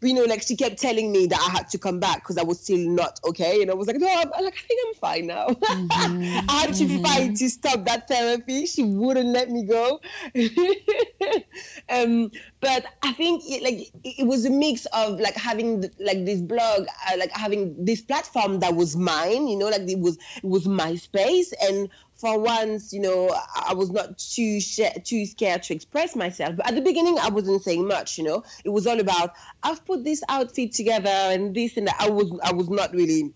[0.01, 2.43] you know, like she kept telling me that I had to come back because I
[2.43, 3.61] was still not okay.
[3.61, 5.47] And I was like, no, I'm, like, I think I'm fine now.
[5.79, 6.49] Mm-hmm.
[6.49, 7.03] I had to mm-hmm.
[7.03, 8.65] fight to stop that therapy.
[8.65, 9.99] She wouldn't let me go.
[11.89, 16.41] um, but I think it, like it, was a mix of like having like this
[16.41, 20.47] blog, uh, like having this platform that was mine, you know, like it was it
[20.47, 21.89] was my space and
[22.19, 26.57] for once, you know, I was not too sh- too scared to express myself.
[26.57, 28.17] But at the beginning, I wasn't saying much.
[28.17, 31.95] You know, it was all about I've put this outfit together and this and that.
[31.97, 33.33] I was I was not really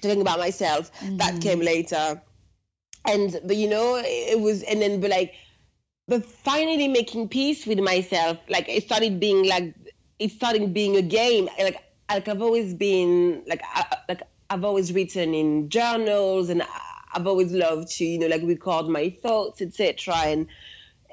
[0.00, 0.92] talking about myself.
[1.00, 1.16] Mm-hmm.
[1.16, 2.22] That came later,
[3.04, 5.34] and but you know, it was and then but like,
[6.06, 8.38] but finally making peace with myself.
[8.48, 9.74] Like it started being like
[10.20, 11.48] it started being a game.
[11.58, 16.62] Like like I've always been like I, like I've always written in journals and.
[16.62, 20.14] I, I've always loved to, you know, like record my thoughts, etc.
[20.16, 20.48] And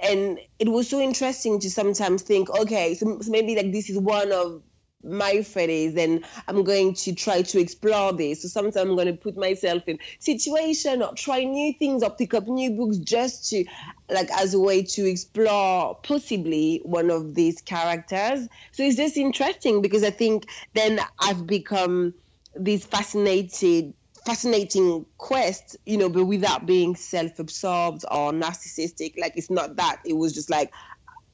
[0.02, 4.00] and it was so interesting to sometimes think, okay, so, so maybe like this is
[4.00, 4.64] one of
[5.04, 8.42] my Freddies and I'm going to try to explore this.
[8.42, 12.34] So sometimes I'm going to put myself in situation or try new things or pick
[12.34, 13.66] up new books just to
[14.10, 18.48] like as a way to explore possibly one of these characters.
[18.72, 22.14] So it's just interesting because I think then I've become
[22.56, 23.94] this fascinated
[24.26, 29.20] fascinating quest, you know, but without being self-absorbed or narcissistic.
[29.20, 30.02] Like it's not that.
[30.06, 30.72] It was just like,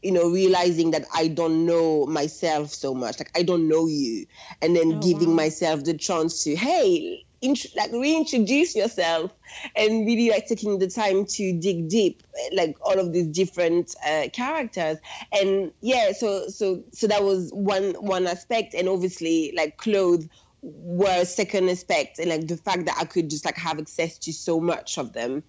[0.01, 3.19] you know, realizing that I don't know myself so much.
[3.19, 4.27] Like I don't know you,
[4.61, 5.35] and then oh, giving wow.
[5.35, 9.31] myself the chance to, hey, int- like reintroduce yourself,
[9.75, 12.23] and really like taking the time to dig deep,
[12.53, 14.97] like all of these different uh, characters.
[15.31, 20.27] And yeah, so so so that was one one aspect, and obviously like clothes
[20.61, 24.33] were second aspect and like the fact that I could just like have access to
[24.33, 25.43] so much of them.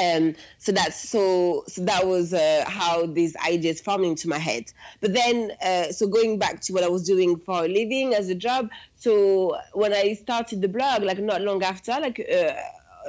[0.00, 4.70] Um, so that's so so that was uh, how these ideas formed into my head.
[5.00, 8.28] But then, uh, so going back to what I was doing for a living as
[8.28, 8.70] a job.
[8.94, 12.52] So when I started the blog, like not long after, like uh,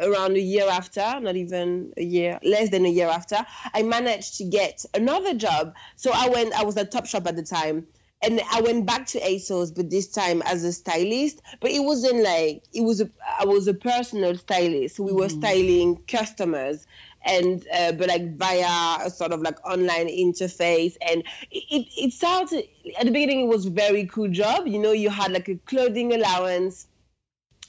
[0.01, 3.37] around a year after, not even a year, less than a year after,
[3.73, 5.75] I managed to get another job.
[5.95, 7.85] So I went, I was at Topshop at the time
[8.21, 11.41] and I went back to ASOS, but this time as a stylist.
[11.61, 13.09] But it wasn't like it was a
[13.39, 14.99] I was a personal stylist.
[14.99, 15.19] We mm.
[15.19, 16.85] were styling customers,
[17.23, 20.97] and uh, but like via a sort of like online interface.
[21.01, 22.67] And it it started
[22.97, 23.41] at the beginning.
[23.41, 24.67] It was a very cool job.
[24.67, 26.87] You know, you had like a clothing allowance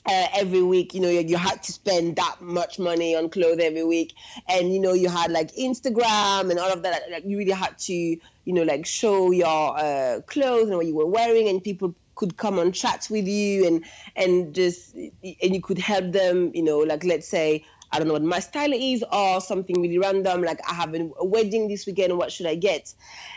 [0.07, 3.59] uh, every week you know you, you, had to spend that much money on clothes
[3.61, 4.15] every week.
[4.49, 7.11] And you know you had like instagram and all of that.
[7.11, 10.95] Like you really had to you know like show your uh, clothes and what you
[10.95, 13.85] were wearing and people could come on chat with you and
[14.15, 18.15] and just and you could help them you know like let's say I don't know
[18.15, 22.17] what my style is or something really random like I have a wedding this weekend
[22.17, 22.95] what should I get?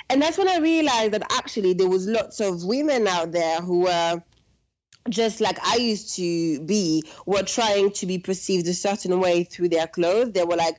[0.10, 3.82] And that's when I realized that actually there was lots of women out there who
[3.82, 4.22] were
[5.10, 9.70] just like I used to be, were trying to be perceived a certain way through
[9.70, 10.32] their clothes.
[10.32, 10.78] They were like,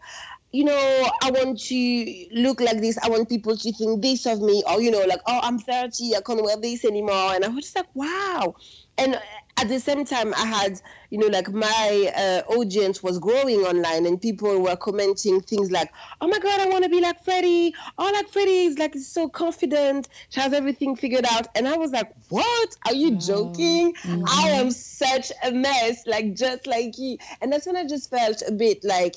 [0.52, 2.96] you know, I want to look like this.
[2.98, 4.62] I want people to think this of me.
[4.68, 6.14] Or, you know, like, oh, I'm 30.
[6.14, 7.34] I can't wear this anymore.
[7.34, 8.54] And I was just like, wow.
[8.96, 9.20] And
[9.56, 10.80] at the same time i had
[11.10, 15.92] you know like my uh, audience was growing online and people were commenting things like
[16.20, 17.74] oh my god i want to be like freddie.
[17.98, 20.08] Oh like freddie is like so confident.
[20.28, 21.48] She has everything figured out.
[21.56, 22.76] And i was like what?
[22.86, 23.94] Are you joking?
[23.94, 24.24] Mm-hmm.
[24.26, 26.06] i am such a mess.
[26.06, 27.18] Like just like you.
[27.40, 29.16] And that's when i just felt a bit like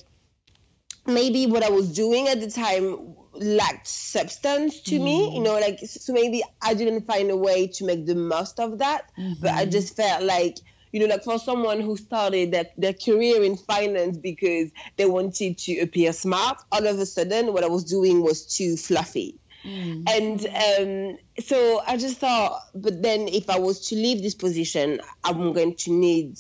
[1.06, 5.04] maybe what i was doing at the time lacked substance to mm.
[5.04, 8.60] me you know like so maybe i didn't find a way to make the most
[8.60, 9.34] of that mm-hmm.
[9.42, 9.72] but i mm-hmm.
[9.72, 10.58] just felt like
[10.92, 15.58] you know like for someone who started their, their career in finance because they wanted
[15.58, 20.04] to appear smart all of a sudden what i was doing was too fluffy mm.
[20.10, 25.00] and um, so i just thought but then if i was to leave this position
[25.24, 26.38] i'm going to need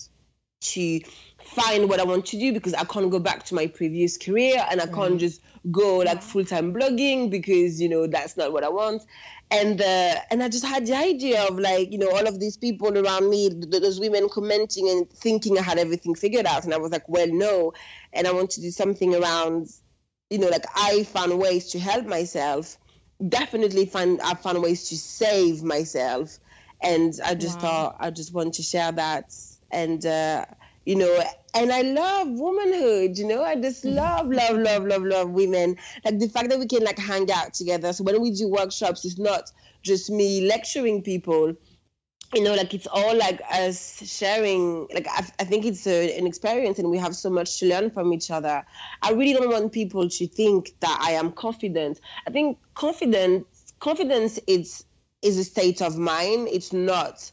[0.59, 0.99] to
[1.47, 4.63] find what I want to do because I can't go back to my previous career
[4.69, 5.41] and I can't just
[5.71, 9.03] go like full time blogging because you know that's not what I want.
[9.49, 12.57] And uh, and I just had the idea of like you know all of these
[12.57, 16.77] people around me, those women commenting and thinking I had everything figured out, and I
[16.77, 17.73] was like, well, no,
[18.11, 19.69] and I want to do something around,
[20.29, 22.77] you know, like I found ways to help myself.
[23.25, 26.37] Definitely find I found ways to save myself,
[26.81, 27.61] and I just wow.
[27.61, 29.33] thought I just want to share that
[29.71, 30.05] and.
[30.05, 30.45] Uh,
[30.87, 31.21] you know,
[31.53, 33.97] and I love womanhood, you know, I just mm-hmm.
[33.97, 35.75] love, love, love, love, love women.
[36.05, 37.91] Like the fact that we can like hang out together.
[37.91, 39.51] So when we do workshops, it's not
[39.83, 41.55] just me lecturing people,
[42.33, 44.87] you know, like it's all like us sharing.
[44.93, 47.91] Like I, I think it's a, an experience, and we have so much to learn
[47.91, 48.65] from each other.
[49.01, 51.99] I really don't want people to think that I am confident.
[52.25, 53.45] I think confidence,
[53.79, 54.85] confidence, is
[55.21, 56.47] is a state of mind.
[56.49, 57.29] It's not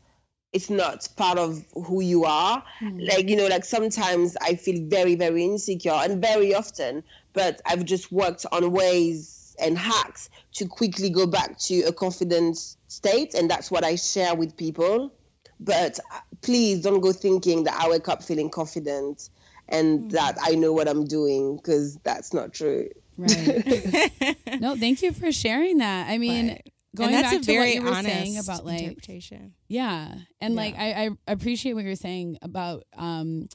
[0.54, 2.62] it's not part of who you are.
[2.80, 3.08] Mm.
[3.08, 7.02] Like, you know, like sometimes I feel very, very insecure and very often,
[7.32, 12.56] but I've just worked on ways and hacks to quickly go back to a confident
[12.86, 13.34] state.
[13.34, 15.12] And that's what I share with people.
[15.58, 19.30] But uh, please don't go thinking that I wake up feeling confident
[19.68, 20.10] and mm.
[20.12, 22.88] that I know what I'm doing because that's not true.
[23.18, 24.36] Right.
[24.60, 26.08] no, thank you for sharing that.
[26.08, 28.38] I mean, right going and that's back a very to what you were honest saying
[28.38, 29.54] about like interpretation.
[29.68, 30.60] Yeah, and yeah.
[30.60, 33.48] like I, I appreciate what you're saying about um,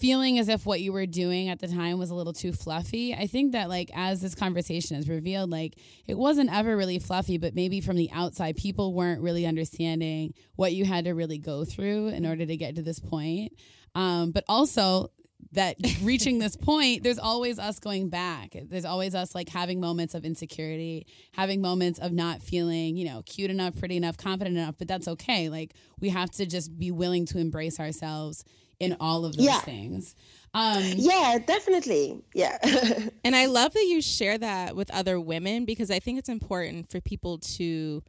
[0.00, 3.14] feeling as if what you were doing at the time was a little too fluffy.
[3.14, 5.74] I think that like as this conversation has revealed, like
[6.06, 10.72] it wasn't ever really fluffy, but maybe from the outside, people weren't really understanding what
[10.72, 13.52] you had to really go through in order to get to this point.
[13.94, 15.10] Um, but also
[15.52, 18.56] that reaching this point, there's always us going back.
[18.68, 23.22] There's always us like having moments of insecurity, having moments of not feeling, you know,
[23.26, 25.48] cute enough, pretty enough, confident enough, but that's okay.
[25.48, 28.44] Like we have to just be willing to embrace ourselves
[28.78, 29.60] in all of those yeah.
[29.60, 30.16] things.
[30.54, 32.22] Um, yeah, definitely.
[32.34, 32.58] Yeah.
[33.24, 36.90] and I love that you share that with other women because I think it's important
[36.90, 38.02] for people to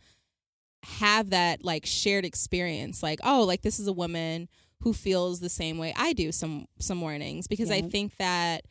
[0.84, 3.04] have that like shared experience.
[3.04, 4.48] Like, oh, like this is a woman
[4.82, 7.78] who feels the same way I do some some mornings because yeah.
[7.78, 8.66] I think that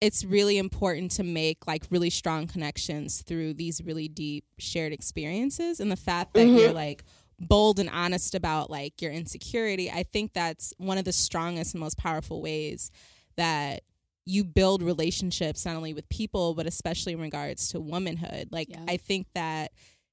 [0.00, 5.80] it's really important to make like really strong connections through these really deep shared experiences
[5.80, 6.56] and the fact that mm-hmm.
[6.56, 7.04] you're like
[7.40, 11.80] bold and honest about like your insecurity i think that's one of the strongest and
[11.80, 12.90] most powerful ways
[13.36, 13.82] that
[14.24, 18.84] you build relationships not only with people but especially in regards to womanhood like yeah.
[18.88, 19.70] i think that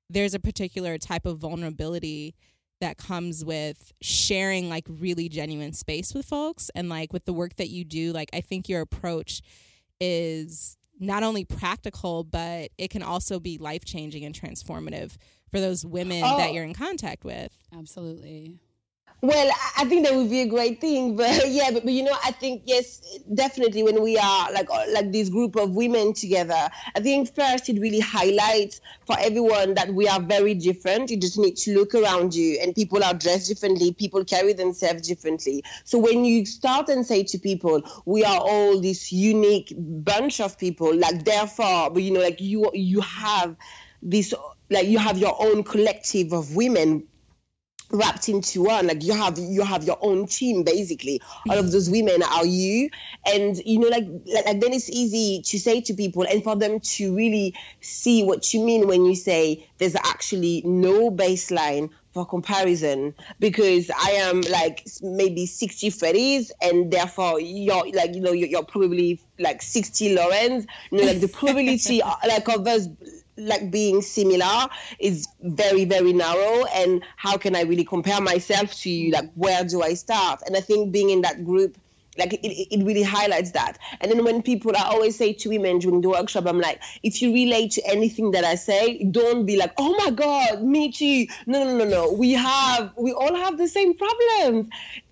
[0.08, 2.36] there's a particular type of vulnerability
[2.82, 7.56] that comes with sharing like really genuine space with folks and like with the work
[7.56, 9.42] that you do like i think your approach
[10.00, 15.16] is not only practical but it can also be life changing and transformative
[15.52, 16.38] for those women oh.
[16.38, 18.60] that you're in contact with absolutely
[19.22, 22.16] well, I think that would be a great thing, but yeah, but, but you know,
[22.24, 26.70] I think yes, definitely when we are like uh, like this group of women together,
[26.96, 31.10] I think first it really highlights for everyone that we are very different.
[31.10, 35.08] You just need to look around you, and people are dressed differently, people carry themselves
[35.08, 35.64] differently.
[35.86, 40.58] So when you start and say to people, we are all this unique bunch of
[40.58, 43.56] people, like therefore, but you know, like you you have
[44.02, 44.34] this
[44.70, 47.08] like you have your own collective of women
[47.92, 48.88] wrapped into one.
[48.88, 51.22] Like you have you have your own team basically.
[51.50, 52.90] All of those women are you.
[53.26, 56.56] And you know like, like like then it's easy to say to people and for
[56.56, 62.26] them to really see what you mean when you say there's actually no baseline for
[62.26, 63.14] comparison.
[63.40, 68.66] Because I am like maybe 60 Freddie's and therefore you're like you know you're, you're
[68.66, 72.88] probably like 60 Laurens you know like the probability uh, like of us
[73.38, 74.68] like being similar
[75.00, 79.12] is very very narrow and how can i really compare myself to you?
[79.12, 80.42] Like where do i start?
[80.46, 81.78] And i think being in that group
[82.18, 83.78] like it, it really highlights that.
[84.00, 87.22] And then when people i always say to women during the workshop i'm like if
[87.22, 91.28] you relate to anything that i say don't be like oh my god me too
[91.46, 92.14] no no no no.
[92.14, 94.70] We have we all have the same problems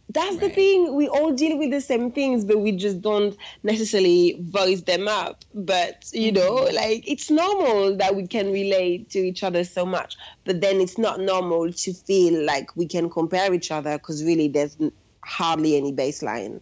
[0.10, 0.42] that's right.
[0.42, 4.82] the thing we all deal with the same things but we just don't necessarily voice
[4.82, 6.46] them up but you mm-hmm.
[6.46, 10.82] know like it's normal that we can relate to each other so much but then
[10.82, 14.78] it's not normal to feel like we can compare each other because really there's
[15.24, 16.60] hardly any baseline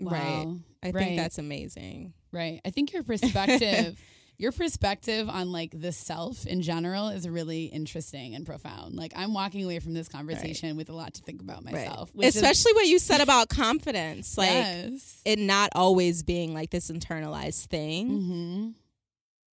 [0.00, 0.10] wow.
[0.12, 0.94] right i right.
[0.94, 3.98] think that's amazing right i think your perspective
[4.38, 8.96] your perspective on like the self in general is really interesting and profound.
[8.96, 10.76] Like I'm walking away from this conversation right.
[10.76, 12.10] with a lot to think about myself.
[12.14, 12.28] Right.
[12.28, 15.20] Especially is, what you said about confidence, like yes.
[15.24, 18.10] it not always being like this internalized thing.
[18.10, 18.68] Mm-hmm.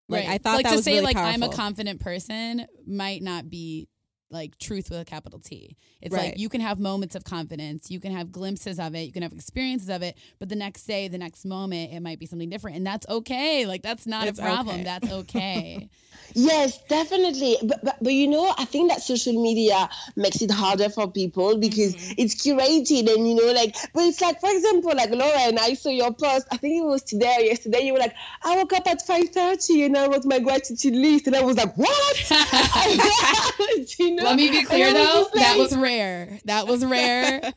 [0.09, 0.35] Like right.
[0.35, 1.45] I thought like that to was say really like powerful.
[1.45, 3.89] I'm a confident person might not be
[4.31, 5.77] like truth with a capital T.
[6.01, 6.31] It's right.
[6.31, 9.23] like you can have moments of confidence, you can have glimpses of it, you can
[9.23, 12.49] have experiences of it, but the next day, the next moment, it might be something
[12.49, 13.67] different, and that's okay.
[13.67, 14.77] Like that's not it's a problem.
[14.77, 14.85] Okay.
[14.85, 15.89] That's okay.
[16.35, 17.57] yes, definitely.
[17.63, 21.57] But, but but you know, I think that social media makes it harder for people
[21.57, 22.15] because mm-hmm.
[22.19, 25.91] it's curated, and you know, like, but it's like, for example, like Lauren, I saw
[25.91, 26.47] your post.
[26.51, 27.81] I think it was today or yesterday.
[27.83, 31.27] You were like, I woke up at five thirty and I wrote my gratitude list,
[31.27, 32.17] and I was like, what?
[34.23, 36.39] Let me be clear though, that was rare.
[36.45, 37.41] That was rare.
[37.43, 37.55] but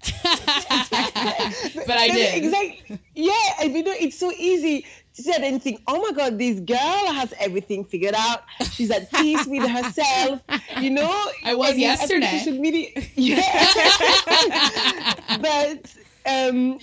[1.97, 2.43] I did.
[2.43, 2.99] Exactly.
[3.15, 4.85] Yeah, you know, it's so easy
[5.15, 5.79] to say anything.
[5.87, 6.77] oh my God, this girl
[7.13, 8.43] has everything figured out.
[8.71, 10.41] She's at peace with herself.
[10.79, 12.39] You know, I was and yesterday.
[12.39, 15.13] Social media, yeah.
[15.41, 15.93] but
[16.25, 16.77] um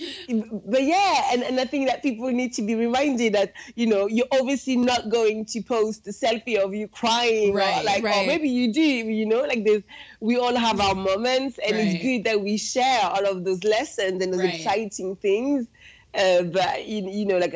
[0.65, 4.07] but yeah and, and i think that people need to be reminded that you know
[4.07, 8.23] you're obviously not going to post a selfie of you crying right, or like right.
[8.23, 9.83] or maybe you do you know like there's
[10.19, 11.87] we all have our moments and right.
[11.87, 15.67] it's good that we share all of those lessons and those exciting things
[16.13, 17.55] uh, but you, you know like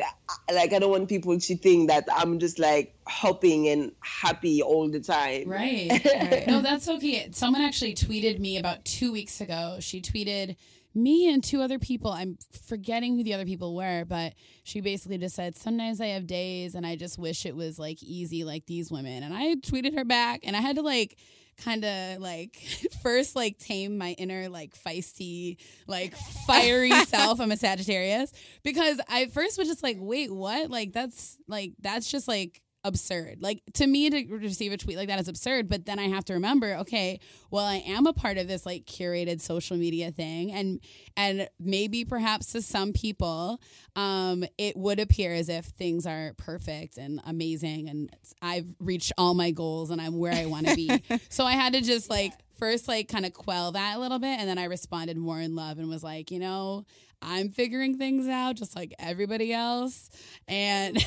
[0.52, 4.88] like i don't want people to think that i'm just like hopping and happy all
[4.88, 6.46] the time right, right.
[6.46, 10.56] no that's okay someone actually tweeted me about two weeks ago she tweeted
[10.94, 12.10] me and two other people.
[12.10, 12.38] I'm
[12.68, 16.74] forgetting who the other people were, but she basically just said, Sometimes I have days
[16.74, 19.22] and I just wish it was like easy like these women.
[19.22, 21.16] And I tweeted her back and I had to like
[21.62, 22.56] kind of like
[23.02, 26.14] first like tame my inner like feisty like
[26.46, 28.32] fiery self i'm a sagittarius
[28.64, 33.38] because i first was just like wait what like that's like that's just like absurd.
[33.40, 36.24] Like to me to receive a tweet like that is absurd, but then I have
[36.26, 37.18] to remember, okay,
[37.50, 40.80] well I am a part of this like curated social media thing and
[41.16, 43.60] and maybe perhaps to some people
[43.96, 49.34] um it would appear as if things are perfect and amazing and I've reached all
[49.34, 51.02] my goals and I'm where I want to be.
[51.28, 54.38] so I had to just like first like kind of quell that a little bit
[54.38, 56.84] and then I responded more in love and was like, you know,
[57.24, 60.10] I'm figuring things out just like everybody else.
[60.46, 60.96] And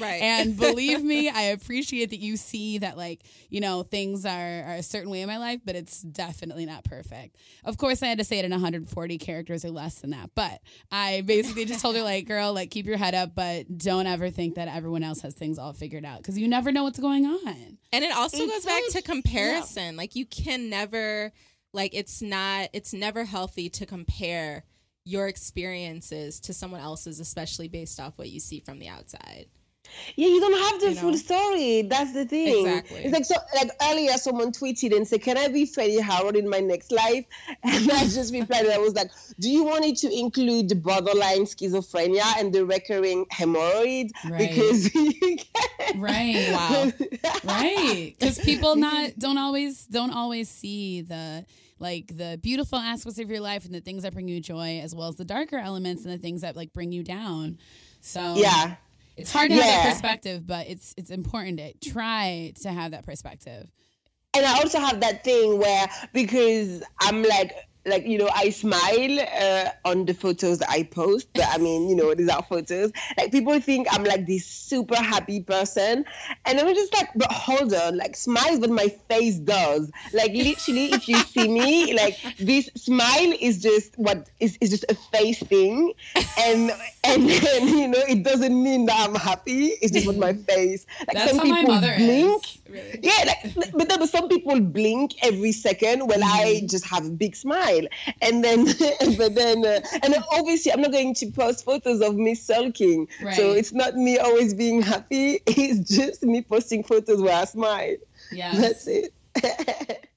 [0.00, 0.22] right.
[0.22, 4.74] and believe me, I appreciate that you see that like, you know, things are, are
[4.76, 7.36] a certain way in my life, but it's definitely not perfect.
[7.64, 10.30] Of course I had to say it in 140 characters or less than that.
[10.34, 14.06] But I basically just told her like, girl, like keep your head up, but don't
[14.06, 16.98] ever think that everyone else has things all figured out because you never know what's
[16.98, 17.78] going on.
[17.92, 19.94] And it also goes back to comparison.
[19.94, 19.98] Yeah.
[19.98, 21.32] Like you can never
[21.74, 24.64] like it's not it's never healthy to compare
[25.04, 29.46] your experiences to someone else's, especially based off what you see from the outside.
[30.16, 31.16] Yeah, you don't have the you full know?
[31.16, 31.82] story.
[31.82, 32.66] That's the thing.
[32.66, 33.04] Exactly.
[33.04, 33.34] It's like so.
[33.54, 37.24] Like earlier, someone tweeted and said, "Can I be Freddie Harrel in my next life?"
[37.62, 41.44] And I just replied, I was like, "Do you want it to include the borderline
[41.44, 44.10] schizophrenia and the recurring hemorrhoid?
[44.28, 44.38] Right.
[44.38, 44.90] Because
[45.96, 46.92] right, wow,
[47.44, 51.44] right, because people not don't always don't always see the."
[51.84, 54.94] Like the beautiful aspects of your life and the things that bring you joy as
[54.94, 57.58] well as the darker elements and the things that like bring you down.
[58.00, 58.76] So yeah.
[59.18, 59.62] it's hard to yeah.
[59.62, 63.70] have that perspective but it's it's important to try to have that perspective.
[64.34, 67.52] And i also have that thing where because i'm like
[67.86, 71.88] like you know i smile uh, on the photos that i post but i mean
[71.88, 72.92] you know these are photos.
[73.16, 76.04] Like people think i'm like this super happy person.
[76.46, 79.90] And i'm just like but hold on like smile is what my face does.
[80.12, 84.84] Like literally if you see me like this smile is just what is, is just
[84.88, 85.92] a face thing.
[86.38, 86.72] And
[87.04, 89.72] and then you know it doesn't mean that i'm happy.
[89.82, 93.00] It's just what my face like That's some people blink is, really.
[93.02, 96.62] yeah like but, but some people blink every second when mm-hmm.
[96.62, 97.88] i just have a big smile smile.
[98.22, 98.64] And then,
[99.18, 103.08] but then, uh, and obviously, I'm not going to post photos of me sulking.
[103.22, 103.34] Right.
[103.34, 105.40] So it's not me always being happy.
[105.46, 107.96] It's just me posting photos where I smile.
[108.32, 109.12] Yeah, that's it.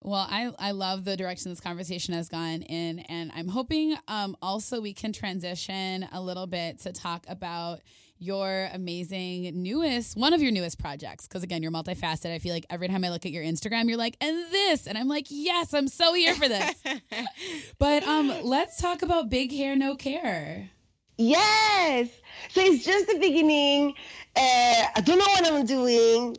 [0.00, 4.36] Well, I, I love the direction this conversation has gone in, and I'm hoping um,
[4.40, 7.80] also we can transition a little bit to talk about
[8.18, 11.26] your amazing newest one of your newest projects.
[11.26, 12.34] Because again you're multifaceted.
[12.34, 14.98] I feel like every time i look at your instagram you're like and this and
[14.98, 16.74] i'm like yes i'm so here for this.
[17.78, 20.70] But um let's talk about big hair no care.
[21.16, 22.08] Yes.
[22.50, 23.94] So it's just the beginning
[24.36, 26.36] uh, i don't know what i'm doing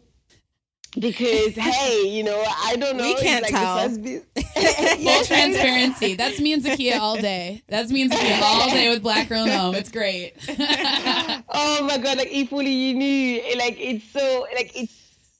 [0.97, 3.03] because hey, you know, I don't know.
[3.03, 3.89] We can't like tell.
[3.89, 6.15] Full transparency.
[6.15, 7.63] That's me and Zakkiyyah all day.
[7.67, 9.75] That's me and Zakkiyyah all day with Black Girl in Om.
[9.75, 10.33] It's great.
[10.49, 12.17] oh my god!
[12.17, 13.57] Like if only you knew.
[13.57, 14.98] Like it's so like it's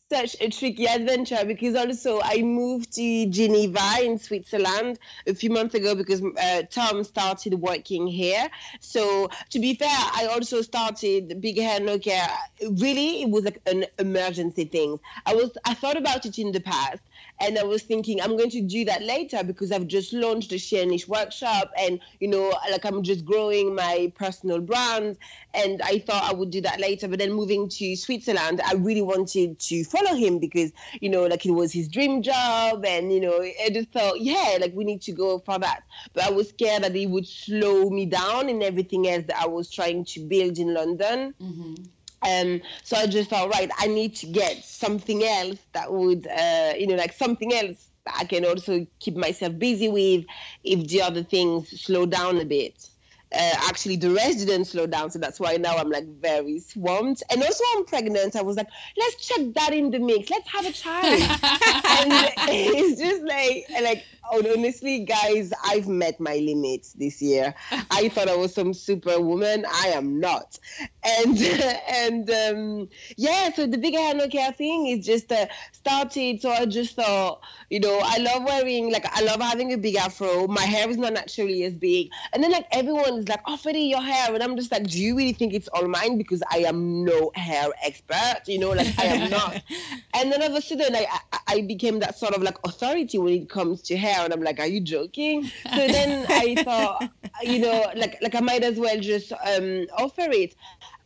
[0.10, 4.98] such a tricky adventure because also I moved to Geneva in Switzerland
[5.28, 8.50] a few months ago because uh, Tom started working here.
[8.80, 12.28] So to be fair, I also started Big Hair No Care.
[12.62, 15.00] Really, it was like an emergency thing.
[15.26, 17.02] I was I thought about it in the past,
[17.40, 20.86] and I was thinking I'm going to do that later because I've just launched Sheer
[20.86, 25.18] Niche workshop, and you know, like I'm just growing my personal brand,
[25.54, 27.08] and I thought I would do that later.
[27.08, 30.72] But then moving to Switzerland, I really wanted to follow him because
[31.02, 34.58] you know, like it was his dream job, and you know, I just thought, yeah,
[34.60, 35.84] like we need to go for that.
[36.14, 39.48] But I was scared that it would slow me down in everything else that I
[39.48, 41.34] was trying to build in London.
[41.42, 41.76] Mm-hmm.
[42.22, 46.74] Um, so I just thought, right, I need to get something else that would, uh,
[46.78, 50.26] you know, like something else that I can also keep myself busy with
[50.64, 52.89] if the other things slow down a bit.
[53.32, 57.22] Uh, actually, the rest didn't slow down, so that's why now I'm like very swamped.
[57.32, 58.36] And also, I'm pregnant.
[58.36, 58.68] I was like,
[58.98, 60.30] let's check that in the mix.
[60.30, 61.22] Let's have a child.
[61.22, 67.54] and it's just like, like honestly, guys, I've met my limits this year.
[67.92, 69.66] I thought I was some superwoman.
[69.68, 70.58] I am not.
[71.04, 71.38] And
[71.90, 76.42] and um, yeah, so the bigger hair no care thing is just uh, started.
[76.42, 79.96] So I just thought, you know, I love wearing like I love having a big
[79.96, 80.48] afro.
[80.48, 83.82] My hair is not naturally as big, and then like everyone is like, "Oh, Freddie,
[83.82, 86.60] your hair," and I'm just like, "Do you really think it's all mine?" Because I
[86.60, 88.42] am no hair expert.
[88.48, 89.62] You know, like I am not.
[90.16, 93.18] and then all of a sudden, I, I I became that sort of like authority
[93.18, 97.12] when it comes to hair, and I'm like, "Are you joking?" So then I thought,
[97.44, 100.56] you know, like like I might as well just um, offer it.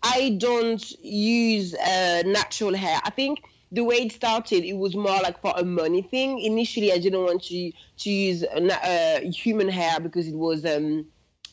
[0.03, 2.99] I don't use uh, natural hair.
[3.03, 3.41] I think
[3.71, 6.39] the way it started, it was more like for a money thing.
[6.39, 11.05] Initially, I didn't want to to use uh, human hair because it was um,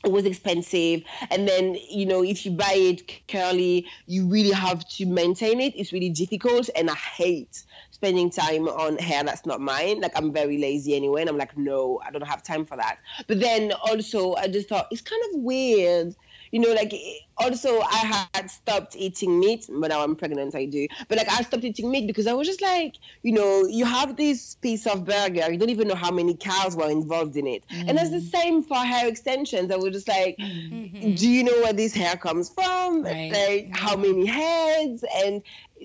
[0.04, 1.02] was expensive.
[1.30, 5.74] And then you know if you buy it curly you really have to maintain it.
[5.76, 10.00] It's really difficult and i hate spending time on hair that's not mine.
[10.00, 12.98] Like i'm very lazy anyway and i'm like no i don't have time for that.
[13.26, 16.14] But then also i just thought it's kind of weird
[16.50, 16.92] you know, like
[17.36, 20.88] also I had stopped eating meat, but now I'm pregnant, I do.
[21.08, 24.16] But like I stopped eating meat because I was just like, you know, you have
[24.16, 27.64] this piece of burger, you don't even know how many cows were involved in it.
[27.70, 27.90] Mm.
[27.90, 29.70] And it's the same for hair extensions.
[29.70, 31.14] I was just like, mm-hmm.
[31.14, 33.04] do you know where this hair comes from?
[33.04, 33.32] Right.
[33.32, 35.04] Like how many heads?
[35.24, 35.42] And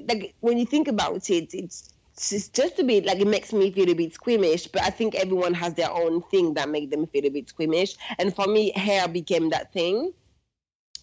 [0.09, 3.71] like when you think about it, it's it's just a bit like it makes me
[3.71, 7.05] feel a bit squeamish but i think everyone has their own thing that make them
[7.07, 10.13] feel a bit squeamish and for me hair became that thing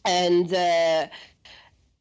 [0.05, 1.07] and uh,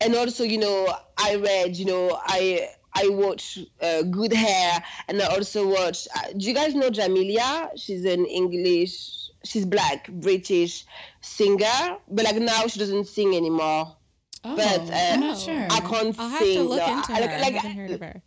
[0.01, 5.21] and also you know I read you know I I watch uh, Good Hair and
[5.21, 6.07] I also watch.
[6.15, 7.69] Uh, do you guys know Jamelia?
[7.77, 9.29] She's an English.
[9.43, 10.85] She's black British
[11.21, 13.95] singer, but like now she doesn't sing anymore.
[14.43, 15.67] Oh, but uh, I'm not sure.
[15.69, 16.57] I can't I'll have sing.
[16.57, 17.39] to look no, into I, her.
[17.39, 18.21] like, I haven't heard of her.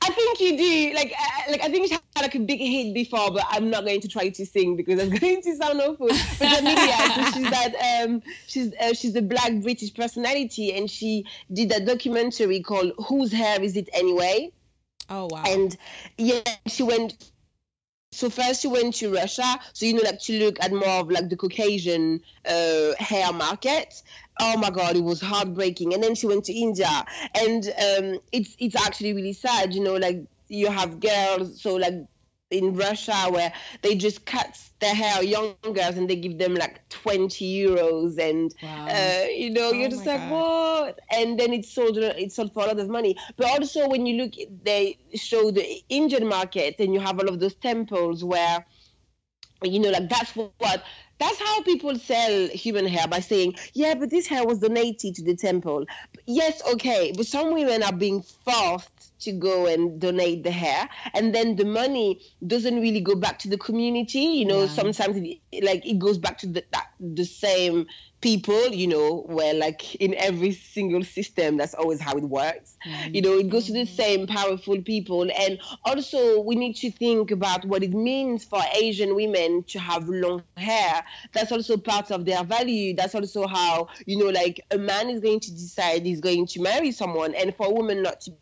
[0.00, 0.94] I think you do.
[0.94, 3.84] Like, uh, like I think she had like a big hit before, but I'm not
[3.84, 6.08] going to try to sing because I'm going to sound awful.
[6.08, 11.72] But Jamelia, she's that um, she's uh, she's a black British personality, and she did
[11.72, 14.52] a documentary called "Whose Hair Is It Anyway?"
[15.10, 15.44] Oh wow!
[15.46, 15.76] And
[16.16, 17.30] yeah, she went.
[18.10, 21.10] So first she went to Russia, so you know, like to look at more of
[21.10, 24.02] like the Caucasian uh, hair market.
[24.40, 25.92] Oh my God, it was heartbreaking.
[25.92, 27.04] And then she went to India,
[27.34, 29.74] and um, it's it's actually really sad.
[29.74, 32.06] You know, like you have girls, so like
[32.50, 36.88] in Russia where they just cut their hair young girls and they give them like
[36.88, 38.86] 20 euros and Wow.
[38.88, 40.28] uh, you know you're Oh just like God.
[40.28, 44.06] what and then it's sold it's sold for a lot of money but also when
[44.06, 44.32] you look
[44.64, 48.64] they show the Indian market and you have all of those temples where
[49.62, 50.84] you know like that's what
[51.18, 55.22] that's how people sell human hair by saying yeah but this hair was donated to
[55.24, 55.84] the temple
[56.26, 60.88] yes okay but some women are being forced to go and donate the hair.
[61.14, 64.68] And then the money doesn't really go back to the community you know Yeah.
[64.68, 67.86] sometimes it, like it goes back to the that, the same
[68.20, 72.76] people you know where like in every single system that's always how it works.
[72.86, 73.14] Mm-hmm.
[73.14, 73.94] You know it goes to the mm-hmm.
[73.94, 75.22] same powerful people.
[75.22, 80.08] And also we need to think about what it means for asian women to have
[80.08, 81.04] long hair.
[81.32, 82.94] That's also part of their value.
[82.94, 86.60] That's also how you know like a man is going to decide he's going to
[86.60, 88.32] marry someone and for a woman not to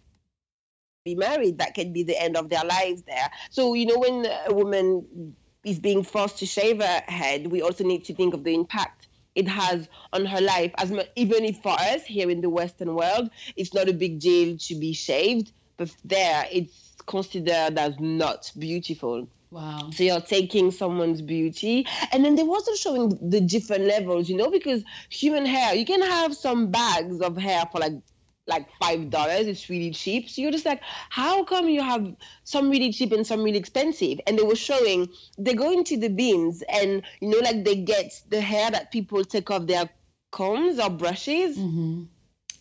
[1.06, 4.26] be married that can be the end of their lives there so you know when
[4.48, 5.34] a woman
[5.64, 9.08] is being forced to shave her head we also need to think of the impact
[9.34, 12.94] it has on her life as much even if for us here in the western
[12.94, 18.50] world it's not a big deal to be shaved but there it's considered as not
[18.58, 19.28] beautiful.
[19.50, 19.90] Wow.
[19.92, 21.86] So you're taking someone's beauty.
[22.12, 25.86] And then they were also showing the different levels, you know, because human hair, you
[25.86, 27.94] can have some bags of hair for like
[28.46, 29.46] like five dollars.
[29.46, 30.28] It's really cheap.
[30.28, 30.80] So you're just like,
[31.10, 34.20] how come you have some really cheap and some really expensive?
[34.26, 38.12] And they were showing they go into the bins and you know, like they get
[38.30, 39.88] the hair that people take off their
[40.32, 41.56] combs or brushes.
[41.58, 42.04] Mm-hmm.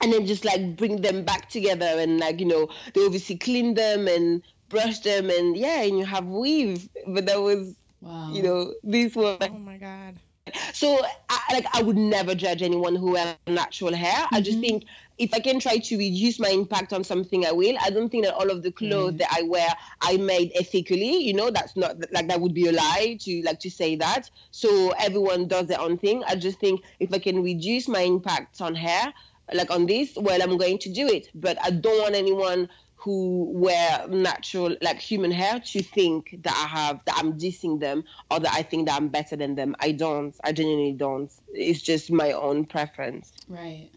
[0.02, 3.74] And then just like bring them back together and like, you know, they obviously clean
[3.76, 6.90] them and brush them and yeah, and you have weave.
[7.08, 8.32] But that was Wow.
[8.34, 10.20] you know, this was Oh my god.
[10.74, 14.28] so I, like I would never judge anyone who has natural hair.
[14.32, 14.84] I just think
[15.18, 17.76] if I can try to reduce my impact on something, I will.
[17.82, 19.18] I don't think that all of the clothes mm.
[19.20, 19.68] that I wear
[20.02, 21.24] I made ethically.
[21.24, 24.30] You know, that's not like that would be a lie to like to say that.
[24.52, 26.24] So everyone does their own thing.
[26.28, 29.14] I just think if I can reduce my impact on hair,
[29.54, 31.30] like on this, well, I'm going to do it.
[31.34, 32.70] But I don't want anyone
[33.06, 38.04] who wear natural like human hair to think that I have that I'm dissing them
[38.32, 39.76] or that I think that I'm better than them.
[39.80, 40.36] I don't.
[40.44, 41.32] I genuinely don't.
[41.54, 43.32] It's just my own preference.
[43.48, 43.92] Right.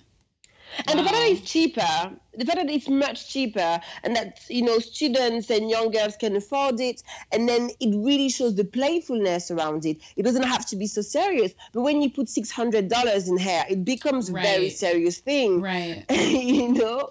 [0.87, 4.62] And the fact that it's cheaper, the fact that it's much cheaper, and that you
[4.62, 7.03] know students and young girls can afford it,
[7.33, 9.99] and then it really shows the playfulness around it.
[10.16, 11.53] It doesn't have to be so serious.
[11.73, 15.61] But when you put six hundred dollars in hair, it becomes a very serious thing.
[15.61, 16.05] Right.
[16.11, 17.11] you know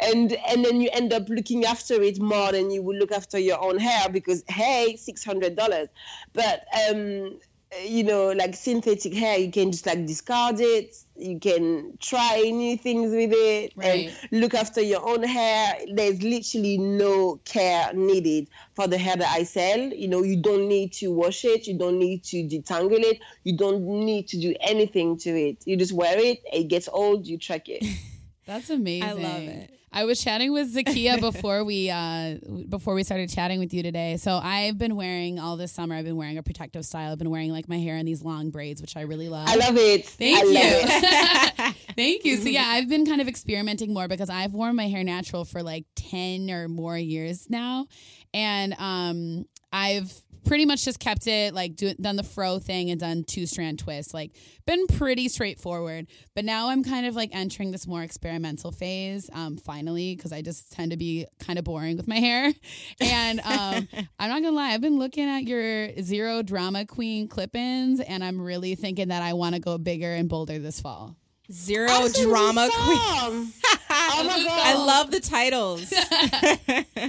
[0.00, 3.38] and and then you end up looking after it more than you would look after
[3.38, 5.88] your own hair because hey six hundred dollars
[6.32, 7.38] but um
[7.70, 10.96] Uh, you know like synthetic hair you can just like discard it.
[11.16, 14.12] You can try new things with it Right.
[14.30, 15.76] and look after your own hair.
[15.92, 19.80] There's literally no care needed for the hair that i sell.
[19.80, 21.66] You know you don't need to wash it.
[21.66, 23.18] You don't need to detangle it.
[23.44, 25.58] You don't need to do anything to it.
[25.66, 26.38] You just wear it.
[26.50, 27.26] It gets old.
[27.26, 27.84] You track it.
[28.46, 29.08] That's amazing.
[29.08, 29.77] I love it.
[29.92, 32.36] I was chatting with Zakkiyyah before we uh
[32.68, 34.16] before we started chatting with you today.
[34.16, 35.94] So I've been wearing all this summer.
[35.94, 37.12] I've been wearing a protective style.
[37.12, 39.48] I've been wearing like my hair in these long braids, which I really love.
[39.48, 40.06] I love it.
[40.06, 40.54] Thank I you.
[40.54, 41.74] it.
[41.96, 42.36] Thank you.
[42.36, 45.62] So yeah, I've been kind of experimenting more because I've worn my hair natural for
[45.62, 47.86] like 10 or more years now.
[48.34, 50.12] And um I've
[50.48, 53.78] pretty much just kept it like do, done the fro thing and done two strand
[53.78, 54.32] twists like
[54.66, 59.58] been pretty straightforward but now i'm kind of like entering this more experimental phase um
[59.58, 62.50] finally because i just tend to be kind of boring with my hair
[63.00, 63.86] and um
[64.18, 68.40] i'm not gonna lie i've been looking at your zero drama queen clip-ins and i'm
[68.40, 71.14] really thinking that i want to go bigger and bolder this fall
[71.50, 72.98] Zero Absolutely drama queen.
[73.90, 74.66] oh my god!
[74.66, 75.90] I love the titles.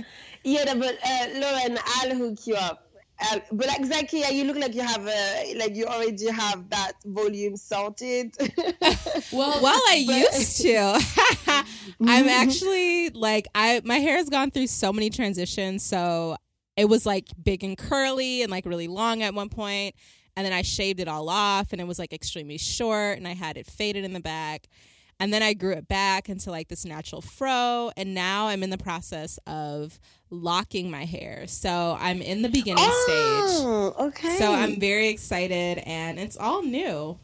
[0.43, 2.88] Yeah, but uh, Lauren, I'll hook you up.
[3.21, 6.93] Uh, but like Zakkiyyah, you look like you have a like you already have that
[7.05, 8.33] volume sorted.
[9.31, 11.65] well well, I used to.
[12.07, 15.83] I'm actually like I my hair has gone through so many transitions.
[15.83, 16.37] So
[16.77, 19.95] it was like big and curly and like really long at one point,
[20.37, 23.33] and then I shaved it all off and it was like extremely short and I
[23.33, 24.67] had it faded in the back.
[25.19, 28.69] And then I grew it back into like this natural fro, and now I'm in
[28.69, 29.99] the process of
[30.29, 31.45] locking my hair.
[31.47, 33.65] So I'm in the beginning oh, stage.
[33.65, 34.37] oh, okay.
[34.37, 37.19] So I'm very excited, and it's all new.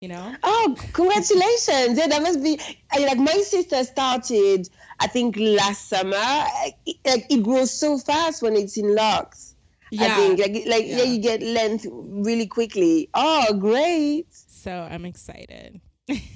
[0.00, 1.98] You know, Oh, congratulations!
[1.98, 2.58] Yeah, that must be
[2.96, 4.68] like my sister started.
[5.00, 6.16] I think last summer.
[6.86, 9.56] It, like it grows so fast when it's in locks.
[9.98, 10.98] I think like like yeah.
[10.98, 11.02] Yeah.
[11.02, 13.10] you get length really quickly.
[13.12, 14.28] Oh, great!
[14.30, 15.80] so I'm excited.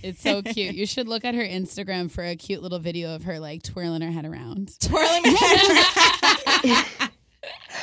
[0.02, 0.74] It's so cute.
[0.74, 4.02] You should look at her Instagram for a cute little video of her like twirling
[4.02, 4.72] her head around.
[4.80, 5.84] Twirling my
[6.64, 7.10] head.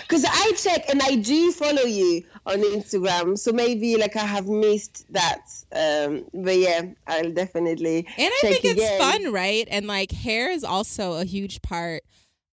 [0.02, 4.48] Because I check and I do follow you on Instagram, so maybe like I have
[4.48, 5.42] missed that.
[5.74, 8.00] Um, but yeah, I'll definitely.
[8.18, 9.00] And I check think it's again.
[9.00, 9.68] fun, right?
[9.70, 12.04] And like hair is also a huge part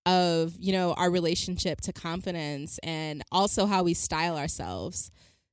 [0.07, 5.11] of, you know, our relationship to confidence and also how we style ourselves.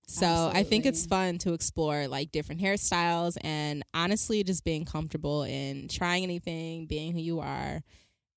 [0.08, 5.43] So I think it's fun to explore like different hairstyles and honestly just being comfortable
[5.43, 7.82] in trying anything, being who you are.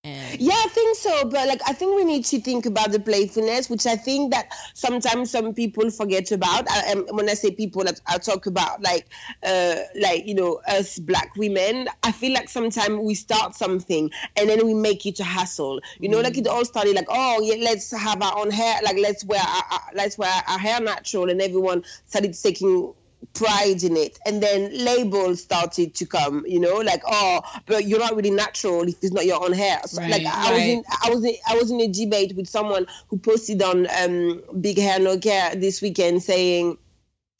[0.06, 1.24] And Yeah, I think so.
[1.24, 4.52] But like, I think we need to think about the playfulness, which I think that
[4.74, 6.70] sometimes some people forget about.
[6.70, 9.06] I, um, when I say people, I, I talk about like,
[9.42, 11.88] uh, like you know, us black women.
[12.02, 15.80] I feel like sometimes we start something and then we make it a hassle.
[16.00, 18.96] You know, like it all started like, oh yeah, let's have our own hair, like
[18.98, 22.94] let's wear, our, let's wear our hair natural, and everyone started taking
[23.34, 24.18] pride in it.
[24.26, 28.82] And then labels started to come you know like oh but you're not really natural.
[28.82, 29.80] If it's not your own hair.
[29.86, 32.48] So, Right, like i was in i was in, i was in a debate with
[32.48, 36.78] someone who posted on um big hair no care this weekend saying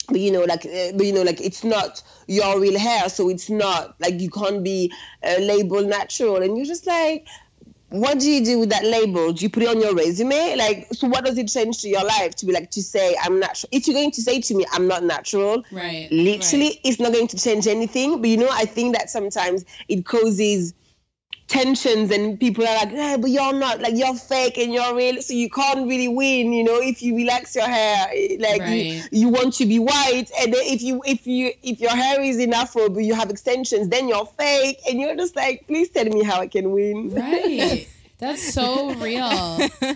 [0.09, 3.09] but you know like uh, but you know like it's not your real hair.
[3.09, 6.37] So it's not like you can't be uh, labeled natural.
[6.37, 7.27] And you're just like
[7.89, 9.31] what do you do with that label?
[9.31, 10.55] Do you put it on your resume?
[10.57, 13.39] Like, so what does it change to your life to be like to say I'm
[13.39, 13.69] natural?
[13.71, 16.09] If you're going to say to me I'm not natural, Right.
[16.11, 16.79] literally, right.
[16.83, 18.19] it's not going to change anything.
[18.19, 20.73] But you know, I think that sometimes it causes
[21.47, 25.21] tensions and people are like, hey, but you're not like you're fake and you're real,
[25.21, 26.53] so you can't really win.
[26.53, 28.85] You know, if you relax your hair, eh, like Right.
[28.85, 32.21] you, you want to be white, and then if you if you if your hair
[32.21, 35.89] is in afro but you have extensions, then you're fake, and you're just like, please
[35.89, 37.13] tell me how I can win.
[37.13, 37.87] Right.
[38.19, 39.21] That's so real.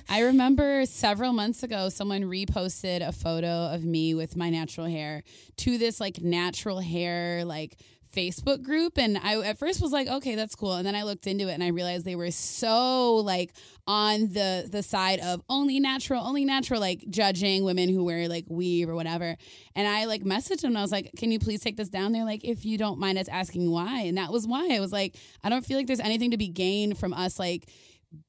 [0.07, 5.23] I remember several months ago, someone reposted a photo of me with my natural hair
[5.57, 7.77] to this like natural hair, like
[8.11, 8.97] Facebook group.
[8.97, 10.73] And I at first was like, okay, that's cool.
[10.73, 13.53] And then I looked into it and I realized they were so like
[13.87, 18.45] on the the side of only natural, only natural, like judging women who wear like
[18.49, 19.35] weave or whatever.
[19.75, 22.11] And I like messaged them and I was like, can you please take this down?
[22.11, 24.01] They're like, if you don't mind us asking why.
[24.01, 24.69] And that was why.
[24.71, 27.69] I was like, I don't feel like there's anything to be gained from us like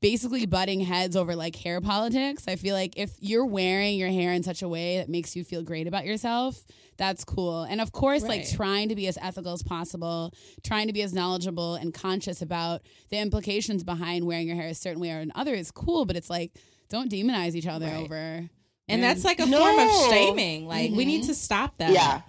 [0.01, 2.45] basically butting heads over like hair politics.
[2.47, 5.43] I feel like if you're wearing your hair in such a way that makes you
[5.43, 6.65] feel great about yourself,
[6.97, 7.63] that's cool.
[7.65, 11.13] And of course, like trying to be as ethical as possible, trying to be as
[11.13, 15.55] knowledgeable and conscious about the implications behind wearing your hair a certain way or another
[15.55, 16.53] is cool, but it's like
[16.89, 17.97] don't demonize each other Right.
[18.05, 18.51] over.
[18.89, 19.59] And that's like a No.
[19.59, 20.67] form of shaming.
[20.67, 21.29] Like we need mm-hmm.
[21.29, 21.93] to stop that.
[21.93, 22.21] Yeah.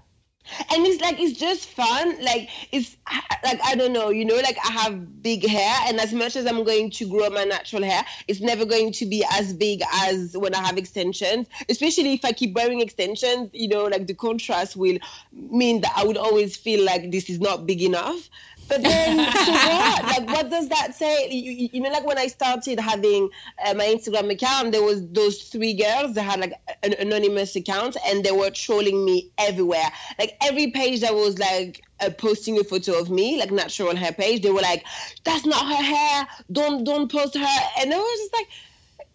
[0.72, 2.22] And it's like it's just fun.
[2.22, 2.98] Like it's
[3.44, 6.46] like I don't know, you know, like I have big hair, and as much as
[6.46, 10.36] I'm going to grow my natural hair, it's never going to be as big as
[10.38, 11.48] when I have extensions.
[11.70, 14.98] Especially if I keep wearing extensions, you know, like the contrast will
[15.32, 18.30] mean that I would always feel like this is not big enough.
[18.70, 20.04] But then, so what?
[20.06, 21.30] Like, what does that say?
[21.30, 23.30] You, you- know, like when I started having
[23.64, 27.98] uh, my Instagram account, there was those three girls that had like an anonymous account,
[28.08, 29.86] and they were trolling me everywhere.
[30.18, 34.14] Like every page that was like uh, posting a photo of me, like natural hair
[34.14, 34.84] page, they were like,
[35.24, 36.28] "That's not her hair.
[36.52, 38.48] Don't don't post her." And I was just like,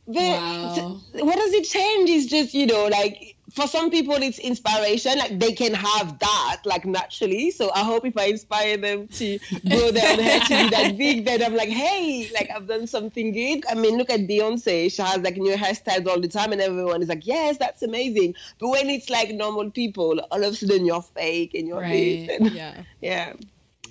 [0.07, 1.01] but Wow.
[1.13, 2.09] what does it change?
[2.11, 6.59] It's just you know like for some people it's inspiration like they can have that
[6.65, 9.39] like naturally so i hope if i inspire them to
[9.69, 12.87] grow their own hair to be that big then i'm like hey like i've done
[12.87, 16.53] something good i mean look at beyonce she has like new hairstyles all the time
[16.53, 20.53] and everyone is like yes that's amazing but when it's like normal people all of
[20.53, 22.27] a sudden you're fake and you're Right.
[22.29, 22.83] this and- Yeah.
[23.01, 23.33] yeah.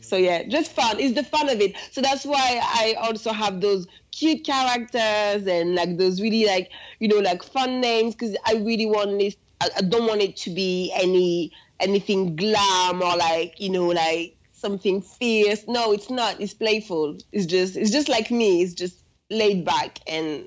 [0.01, 1.01] So yeah, just fun.
[1.01, 1.75] It's the fun of it.
[1.91, 7.09] So that's why I also have those cute characters and like those really like you
[7.09, 9.35] know like fun names because I really want this.
[9.61, 14.37] I, I don't want it to be any anything glam or like you know like
[14.51, 15.67] something fierce.
[15.67, 16.41] No, it's not.
[16.41, 17.17] It's playful.
[17.31, 18.61] It's just it's just like me.
[18.61, 18.95] It's just
[19.29, 20.45] laid back and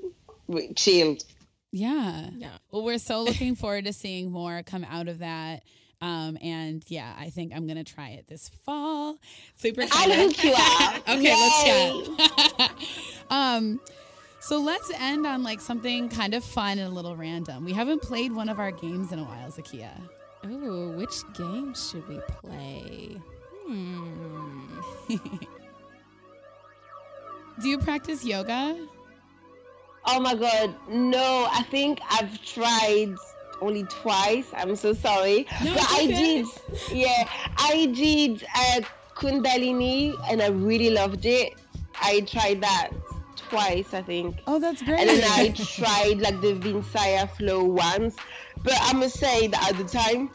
[0.77, 1.25] chilled.
[1.73, 2.31] Yeah.
[2.37, 2.59] Yeah.
[2.71, 5.63] Well, we're so looking forward to seeing more come out of that.
[6.03, 9.17] Um, and yeah, I think I'm gonna try it this fall.
[9.55, 11.09] Super I'll hook you up.
[11.09, 12.17] okay, let's Yay.
[12.57, 12.73] chat.
[13.31, 13.81] um,
[14.41, 17.65] so let's end on like something kind of fun and a little random.
[17.65, 20.01] We haven't played one of our games in a while, Zakkiyyah.
[20.47, 23.17] Ooh, which game should we play?
[23.67, 24.81] Hmm.
[27.61, 28.89] Do you practice yoga?
[30.07, 31.47] Oh my god, no!
[31.53, 33.15] I think I've tried
[33.61, 34.47] only twice.
[34.57, 36.47] I'm so sorry, No, but I did.
[36.91, 37.29] Yeah,
[37.59, 38.81] I did uh,
[39.15, 41.53] Kundalini, and I really loved it.
[42.01, 42.93] I tried that
[43.51, 45.01] twice, I think, Oh, that's great.
[45.01, 45.49] and then I
[45.79, 48.17] tried like the Vinyasa flow once.
[48.63, 50.31] But I must say that at the time.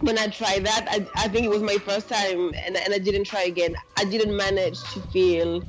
[0.00, 2.98] When I tried that, I, I think it was my first time, and, and I
[2.98, 3.74] didn't try again.
[3.96, 5.62] I didn't manage to feel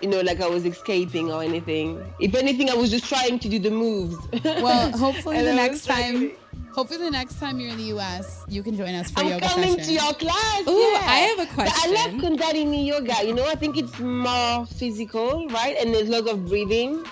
[0.00, 2.04] you know, like I was escaping or anything.
[2.20, 4.16] If anything, I was just trying to do the moves.
[4.44, 6.32] well, hopefully the next like- time,
[6.72, 9.46] hopefully the next time you're in the U.S., you can join us for I'm yoga
[9.48, 9.84] coming session.
[9.84, 10.62] to your class.
[10.68, 11.00] Ooh, yeah.
[11.02, 12.10] I have a But I love.
[12.20, 13.26] Kundalini yoga.
[13.26, 15.76] You know, I think it's more physical, right?
[15.80, 17.04] And there's a lot of breathing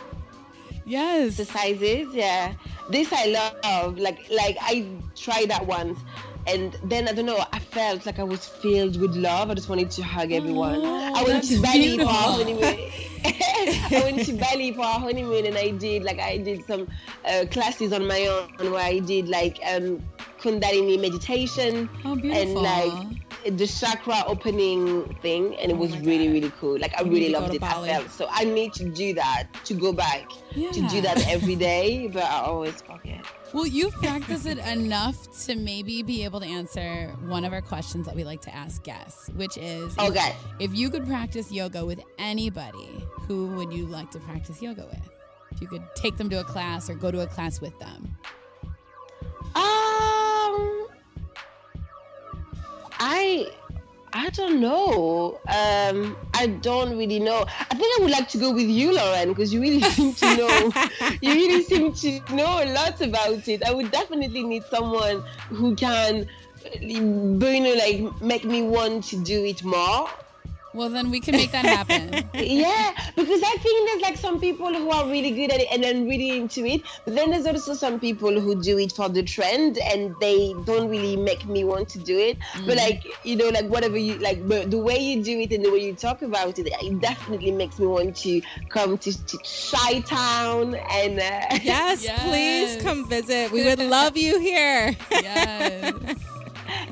[0.84, 1.38] yes.
[1.38, 2.14] exercises.
[2.14, 2.54] Yeah,
[2.90, 3.98] this I love.
[3.98, 5.98] Like, like I tried that once.
[6.46, 7.44] And then I don't know.
[7.52, 9.50] I felt like I was filled with love.
[9.50, 10.76] I just wanted to hug everyone.
[10.76, 12.90] Oh, I went to Bali for our honeymoon.
[13.24, 16.88] I went to Bali for our honeymoon, and I did like I did some
[17.28, 20.02] uh, classes on my own where I did like um,
[20.40, 26.32] Kundalini meditation Oh, and like the chakra opening thing, and it was my really God.
[26.34, 26.78] really cool.
[26.78, 27.60] Like I You really loved it.
[27.60, 27.90] Bali.
[27.90, 28.28] I felt so.
[28.30, 32.42] I need to do that to go back to do that every day, but I
[32.42, 33.24] always forget.
[33.56, 38.04] Well, you've practiced it enough to maybe be able to answer one of our questions
[38.04, 40.36] that we like to ask guests, which is if- Okay.
[40.58, 45.08] if you could practice yoga with anybody, who would you like to practice yoga with?
[45.52, 48.18] If you could take them to a class or go to a class with them.
[49.54, 50.88] Um,
[53.00, 53.50] I
[54.18, 55.38] I don't know.
[55.46, 57.44] Um, I don't really know.
[57.46, 60.36] I think I would like to go with you, Lauren, because you really seem to
[60.36, 60.72] know.
[61.20, 63.62] you really seem to know a lot about it.
[63.62, 66.26] I would definitely need someone who can,
[66.80, 70.08] you know, like make me want to do it more.
[70.76, 72.12] Well, then we can make that happen.
[72.34, 75.82] yeah, because I think there's like some people who are really good at it and
[75.82, 76.82] then really into it.
[77.06, 80.90] But then there's also some people who do it for the trend and they don't
[80.90, 82.38] really make me want to do it.
[82.52, 82.66] Mm.
[82.66, 85.64] But like, you know, like whatever you like, but the way you do it and
[85.64, 89.38] the way you talk about it, it definitely makes me want to come to, to
[89.38, 91.18] Chi Town and.
[91.18, 93.50] Uh, yes, yes, please come visit.
[93.50, 94.94] We would love you here.
[95.10, 95.94] yes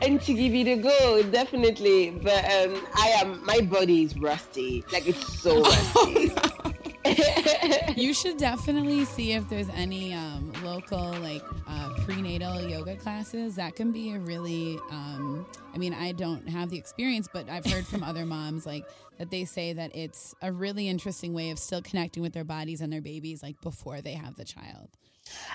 [0.02, 2.10] and to give it a go, definitely.
[2.10, 4.84] But um, I am my body is rusty.
[4.92, 6.32] Like it's so rusty.
[6.46, 6.74] Oh, no.
[7.96, 13.56] you should definitely see if there's any um, local like uh, prenatal yoga classes.
[13.56, 14.78] That can be a really.
[14.90, 18.86] Um, I mean, I don't have the experience, but I've heard from other moms like
[19.18, 22.80] that they say that it's a really interesting way of still connecting with their bodies
[22.80, 24.88] and their babies like before they have the child.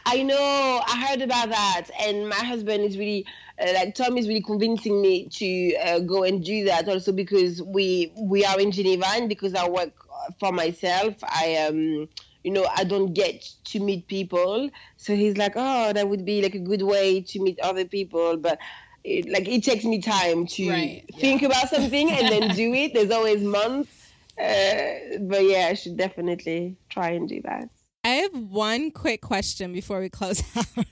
[0.06, 0.82] I know.
[0.88, 3.26] I heard about that, and my husband is really
[3.62, 6.90] uh, like Tom is really convincing me to uh, go and do that.
[6.90, 9.94] Also because we we are in Geneva, and because I work
[10.40, 12.10] for myself, I um
[12.44, 14.72] you know I don't get to meet people.
[14.98, 18.38] So he's like, oh, that would be like a good way to meet other people,
[18.38, 18.60] but.
[19.06, 21.48] It, like it takes me time to right, think yeah.
[21.48, 22.94] about something and then do it.
[22.94, 27.70] There's always months, uh, but yeah, I should definitely try and do that.
[28.04, 30.86] I have one quick question before we close out.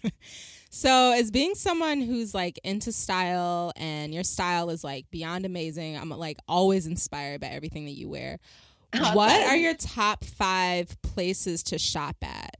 [0.69, 5.97] so, as being someone who's like into style and your style is like beyond amazing,
[5.97, 8.39] I'm like always inspired by everything that you wear.
[8.93, 12.55] Oh, what are your top five places to shop at?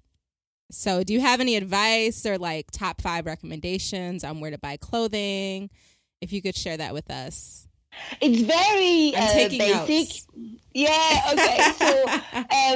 [0.70, 4.76] So, do you have any advice or like top five recommendations on where to buy
[4.76, 5.70] clothing?
[6.20, 7.66] If you could share that with us.
[8.22, 9.89] It's very uh, basic.
[9.89, 10.28] Notes.
[10.78, 11.72] Yeah, okay.
[11.74, 12.06] so,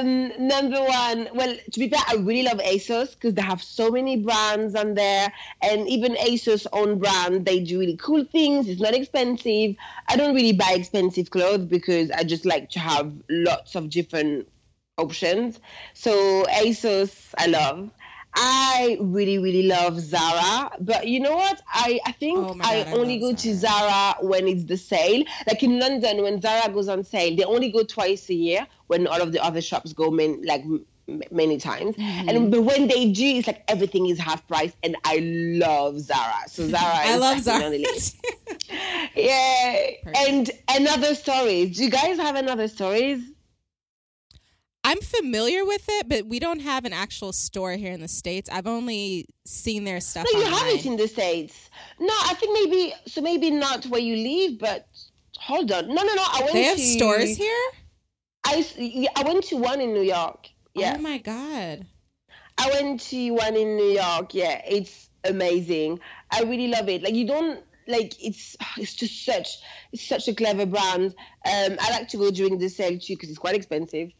[0.00, 3.92] um, number one, well, to be fair, I really love ASOS because they have so
[3.92, 5.32] many brands on there.
[5.62, 8.66] And even ASOS own brand, they do really cool things.
[8.66, 9.76] It's not expensive.
[10.08, 14.48] I don't really buy expensive clothes because I just like to have lots of different
[14.98, 15.60] options.
[15.94, 17.88] So, ASOS, I love.
[18.34, 21.60] I really, really love Zara, but you know what?
[21.68, 23.36] I, I think oh God, I only go Zara.
[23.36, 25.24] to Zara when it's the sale.
[25.46, 29.06] Like in London, when Zara goes on sale, they only go twice a year when
[29.06, 30.64] all of the other shops go main, like
[31.30, 31.96] many times.
[31.96, 32.28] Mm-hmm.
[32.28, 36.48] And but when they do, it's like everything is half price, and I love Zara.
[36.48, 37.70] So Zara, I love Zara.
[39.14, 40.18] yeah, Perfect.
[40.68, 41.76] and & Other Stories.
[41.76, 43.20] Do you guys have & Other Stories?
[44.84, 48.50] I'm familiar with it, but we don't have an actual store here in the states.
[48.50, 50.26] I've only seen their stuff.
[50.32, 50.58] No, you online.
[50.58, 51.70] haven't in the states.
[52.00, 53.20] No, I think maybe so.
[53.20, 54.88] Maybe not where you live, but
[55.38, 55.86] hold on.
[55.86, 56.22] No, no, no.
[56.22, 56.52] I went.
[56.52, 57.64] They have to, stores here.
[58.44, 60.48] I I went to one in New York.
[60.74, 60.96] Yeah.
[60.98, 61.86] Oh my god.
[62.58, 64.34] I went to one in New York.
[64.34, 66.00] Yeah, it's amazing.
[66.30, 67.02] I really love it.
[67.02, 69.58] Like you don't like it's it's just such
[69.92, 71.14] it's such a clever brand.
[71.46, 74.10] Um, I like to go during the sale too because it's quite expensive.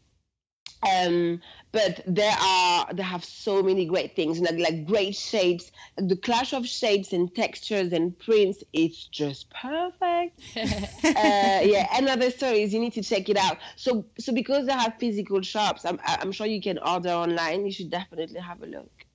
[0.91, 5.71] Um, but there are they have so many great things and like, like great shapes.
[5.97, 10.39] The clash of shapes and textures and prints, it's just perfect.
[10.55, 10.69] uh,
[11.03, 13.57] yeah, another story is you need to check it out.
[13.75, 17.65] So so because they have physical shops, I'm I'm sure you can order online.
[17.65, 19.05] You should definitely have a look.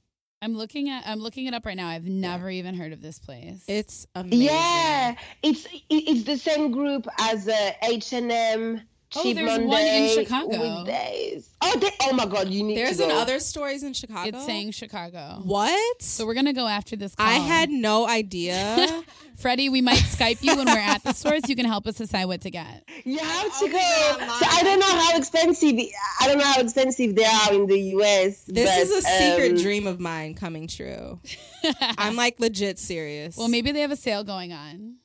[0.41, 1.89] I'm looking at I'm looking it up right now.
[1.89, 3.65] I've never even heard of this place.
[3.67, 4.47] It's amazing.
[4.47, 8.83] Yeah, it's it's the same group as uh, H and M.
[9.17, 10.79] Oh, Cheap there's Monday, one in Chicago.
[10.79, 11.49] Weekdays.
[11.63, 12.49] Oh, they, oh my God!
[12.49, 12.77] You need.
[12.77, 14.29] There's to in other stories in Chicago.
[14.29, 15.41] It's saying Chicago.
[15.45, 16.03] What?
[16.03, 17.15] So we're gonna go after this.
[17.15, 17.27] Call.
[17.27, 19.03] I had no idea.
[19.37, 21.49] Freddie, we might Skype you when we're at the stores.
[21.49, 22.87] You can help us decide what to get.
[23.05, 24.17] You have to go.
[24.19, 25.79] So I don't know how expensive.
[26.21, 28.45] I don't know how expensive they are in the U.S.
[28.45, 31.19] This but, is a secret um, dream of mine coming true.
[31.97, 33.39] I'm like legit serious.
[33.39, 34.97] Well, maybe they have a sale going on.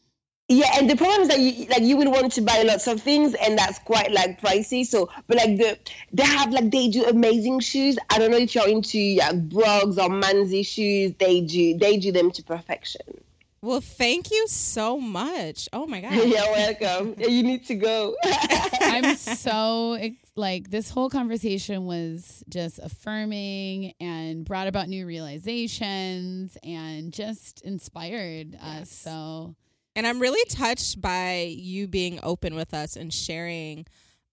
[0.50, 3.02] Yeah, and the problem is that you like you will want to buy lots of
[3.02, 4.86] things, and that's quite like pricey.
[4.86, 5.80] So, but like the
[6.12, 7.98] they have like they do amazing shoes.
[8.10, 11.14] I don't know if you're into like Brooks or Manzi shoes.
[11.18, 13.24] They do they do them to perfection.
[13.64, 15.70] Well, thank you so much.
[15.72, 16.14] Oh my god.
[16.14, 17.16] You're welcome.
[17.18, 18.14] you need to go.
[18.82, 19.98] I'm so
[20.36, 28.58] like this whole conversation was just affirming and brought about new realizations and just inspired
[28.62, 28.82] yes.
[28.82, 28.90] us.
[28.90, 29.56] So
[29.96, 33.86] and I'm really touched by you being open with us and sharing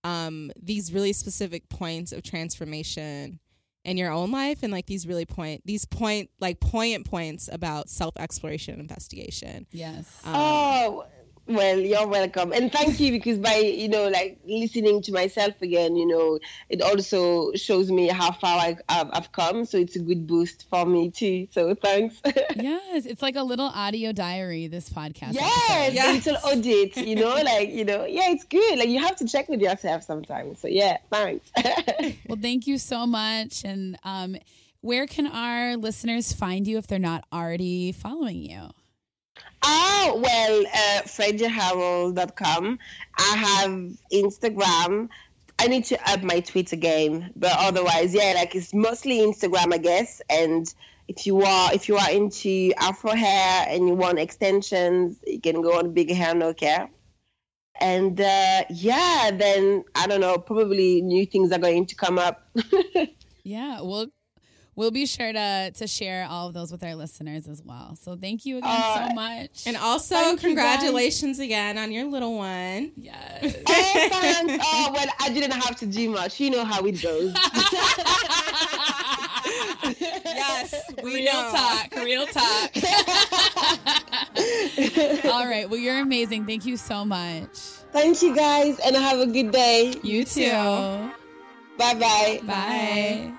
[0.05, 3.41] um, these really specific points of transformation
[3.85, 7.89] in your own life and like these really point these point like poignant points about
[7.89, 9.67] self exploration and investigation.
[9.71, 10.21] Yes.
[10.25, 11.07] Um, oh
[11.47, 15.97] Well, you're welcome, and thank you because by you know like listening to myself again,
[15.97, 16.39] you know,
[16.69, 19.65] it also shows me how far I, have I've come.
[19.65, 21.49] So it's a good boost for me too.
[21.51, 22.21] So thanks.
[22.55, 24.69] yes, it's like a little audio diary.
[24.69, 25.35] This podcast.
[25.35, 26.27] Yes, yes.
[26.27, 26.97] a little audit.
[26.97, 28.79] You know, like you know, yeah, it's good.
[28.79, 30.61] Like you have to check with yourself sometimes.
[30.61, 31.51] So yeah, thanks.
[32.29, 34.37] well, thank you so much, and um,
[34.83, 38.71] where can our listeners find you if they're not already following you?
[39.63, 41.03] Oh, well, uh.
[43.19, 43.71] I have
[44.13, 45.09] Instagram.
[45.59, 49.79] I need to up my Twitter game, but otherwise, yeah, like it's mostly Instagram, I
[49.79, 50.23] guess.
[50.31, 50.73] And
[51.07, 55.61] if you are if you are into Afro hair and you want extensions, you can
[55.61, 56.89] go on Big Hair No Care.
[57.79, 62.49] And uh, yeah, then I don't know, probably new things are going to come up.
[63.43, 64.07] yeah, well,
[64.81, 67.99] we'll be sure to to share all of those with our listeners as well.
[68.01, 69.67] So thank you again uh, so much.
[69.67, 72.93] And also congratulations again on your little one.
[72.97, 73.57] Yes.
[73.69, 76.41] oh well, I didn't have to do much.
[76.41, 77.35] You know how it goes.
[80.01, 81.53] yes, we real know.
[81.53, 82.71] talk, real talk.
[85.27, 85.69] all right.
[85.69, 86.47] Well, you're amazing.
[86.47, 87.59] Thank you so much.
[87.93, 89.93] Thank you guys, and have a good day.
[90.03, 90.49] You too.
[91.77, 92.41] Bye-bye.
[92.45, 93.35] Bye.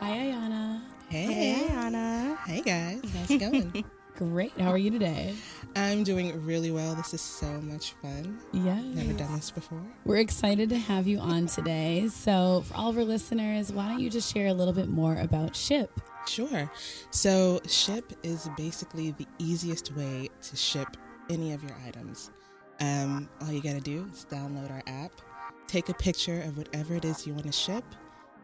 [0.00, 0.80] Hi, Ayana.
[1.08, 2.38] Hey, hey Ayana.
[2.46, 3.00] Hey, guys.
[3.12, 3.84] How's it going?
[4.16, 4.52] Great.
[4.60, 5.34] How are you today?
[5.74, 6.94] I'm doing really well.
[6.94, 8.38] This is so much fun.
[8.52, 8.80] Yeah.
[8.80, 9.82] Never done this before.
[10.04, 12.06] We're excited to have you on today.
[12.08, 15.16] So, for all of our listeners, why don't you just share a little bit more
[15.16, 15.88] about Shyp?
[16.28, 16.70] Sure.
[17.10, 20.96] So, Shyp is basically the easiest way to ship
[21.28, 22.30] any of your items.
[22.80, 25.10] Um, all you got to do is download our app,
[25.66, 27.84] take a picture of whatever it is you want to ship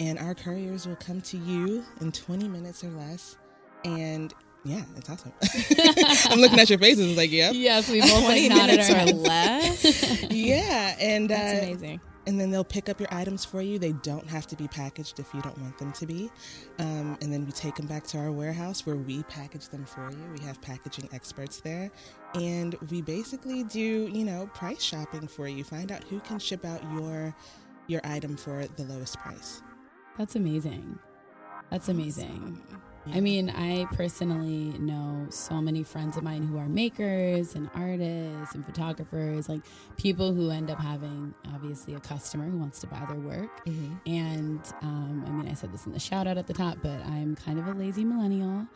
[0.00, 3.36] and our couriers will come to you in 20 minutes or less.
[3.84, 4.32] And
[4.64, 5.32] yeah, it's awesome.
[6.30, 7.50] I'm looking at your faces like, yeah.
[7.50, 10.22] Yes, we both like nodded our less.
[10.30, 12.00] yeah, and that's uh, amazing.
[12.26, 13.78] And then they'll pick up your items for you.
[13.78, 16.30] They don't have to be packaged if you don't want them to be.
[16.78, 20.10] Um, and then we take them back to our warehouse where we package them for
[20.10, 20.24] you.
[20.32, 21.90] We have packaging experts there.
[22.34, 25.64] And we basically do, you know, price shopping for you.
[25.64, 27.34] Find out who can ship out your
[27.86, 29.60] your item for the lowest price.
[30.16, 30.98] That's amazing.
[31.70, 32.60] That's amazing.
[33.12, 38.54] I mean, I personally know so many friends of mine who are makers and artists
[38.54, 39.60] and photographers, like
[39.96, 43.64] people who end up having obviously a customer who wants to buy their work.
[43.66, 43.94] Mm-hmm.
[44.06, 47.04] And um, I mean, I said this in the shout out at the top, but
[47.04, 48.66] I'm kind of a lazy millennial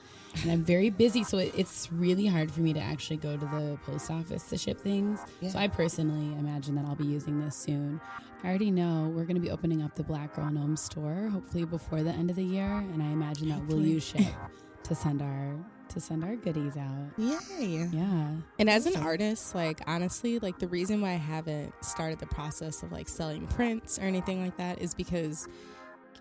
[0.43, 1.25] and I'm very busy.
[1.25, 4.59] So it, it's really hard for me to actually go to the post office to
[4.59, 5.21] ship things.
[5.41, 5.51] Yeah.
[5.51, 8.01] So I personally imagine that I'll be using this soon.
[8.45, 11.29] I already know we're going to be opening up the Black Girl in Om store
[11.33, 14.33] hopefully before the end of the year, and I imagine that we'll use Shyp
[14.85, 15.57] to send our
[15.89, 17.11] to send our goodies out.
[17.17, 17.89] Yay!
[17.93, 18.29] Yeah.
[18.59, 22.83] And as an artist, like honestly, like the reason why I haven't started the process
[22.83, 25.49] of like selling prints or anything like that is because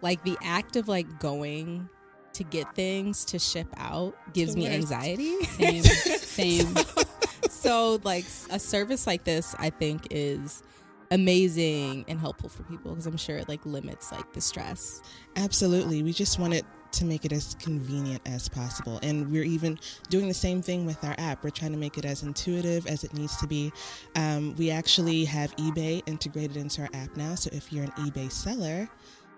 [0.02, 1.90] like the act of like going
[2.34, 5.44] to get things to ship out gives me anxiety.
[5.44, 5.84] Same.
[5.84, 6.76] Same.
[6.76, 7.04] so,
[7.50, 10.64] so like a service like this, I think is
[11.12, 15.02] amazing and helpful for people because I'm sure it like limits like the stress.
[15.36, 16.04] Absolutely.
[16.04, 19.00] We just want it to make it as convenient as possible.
[19.04, 19.78] And we're even
[20.10, 21.44] doing the same thing with our app.
[21.44, 23.72] We're trying to make it as intuitive as it needs to be.
[24.16, 27.36] Um, we actually have eBay integrated into our app now.
[27.36, 28.90] So if you're an eBay seller,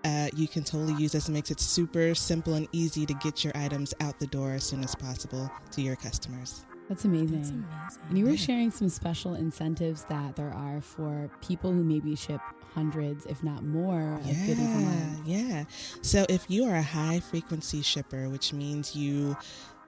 [0.04, 1.28] uh, you can totally use this.
[1.28, 4.64] It makes it super simple and easy to get your items out the door as
[4.64, 6.64] soon as possible to your customers.
[6.90, 7.36] That's amazing.
[7.36, 8.02] That's amazing.
[8.08, 12.40] And you were sharing some special incentives that there are for people who maybe ship
[12.74, 15.20] hundreds, if not more, yeah, of goodies.
[15.24, 15.64] Yeah.
[16.02, 19.36] So if you are a high frequency shipper, which means you,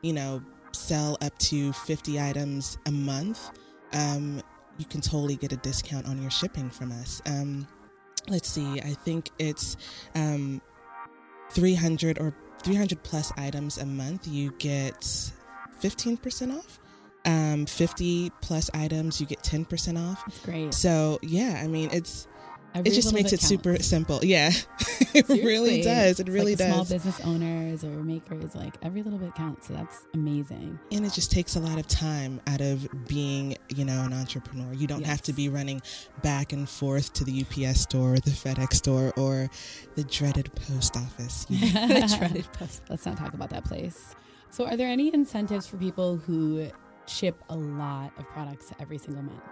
[0.02, 3.50] you know, sell up to 50 items a month,
[3.92, 4.40] um,
[4.78, 7.20] you can totally get a discount on your shipping from us.
[7.26, 7.66] Um,
[8.28, 9.76] let's see, I think it's
[10.14, 10.62] um,
[11.50, 15.00] 300 or 300 plus items a month, you get
[15.80, 16.78] 15% off
[17.24, 20.24] um, 50 plus items, you get 10% off.
[20.26, 20.74] That's great.
[20.74, 22.28] So, yeah, I mean, it's.
[22.74, 23.48] Every it just makes it counts.
[23.48, 24.20] super simple.
[24.22, 24.48] Yeah,
[25.14, 25.42] it Seriously.
[25.44, 26.20] really does.
[26.20, 26.72] It really like does.
[26.72, 29.68] Small business owners or makers, like every little bit counts.
[29.68, 30.78] So that's amazing.
[30.90, 34.72] And it just takes a lot of time out of being, you know, an entrepreneur.
[34.72, 35.10] You don't yes.
[35.10, 35.82] have to be running
[36.22, 39.50] back and forth to the UPS store, or the FedEx store, or
[39.94, 41.44] the dreaded post office.
[41.50, 42.84] the dreaded post.
[42.88, 44.14] Let's not talk about that place.
[44.48, 46.70] So, are there any incentives for people who
[47.06, 49.42] ship a lot of products every single month.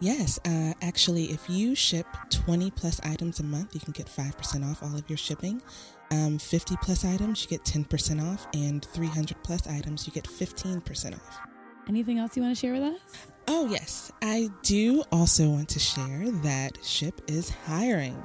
[0.00, 4.70] Yes, uh, actually, if you ship 20 plus items a month, you can get 5%
[4.70, 5.62] off all of your shipping.
[6.10, 11.14] Um, 50 plus items, you get 10% off, and 300 plus items, you get 15%
[11.14, 11.40] off.
[11.88, 13.33] Anything else you want to share with us?
[13.46, 14.10] Oh, yes.
[14.22, 18.20] I do also want to share that Shyp is hiring.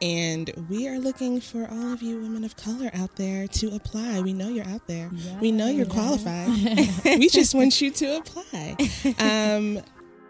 [0.00, 4.20] And we are looking for all of you women of color out there to apply.
[4.20, 5.10] We know you're out there.
[5.40, 6.48] We know you're qualified.
[7.04, 8.76] we just want you to apply.
[9.18, 9.80] Um,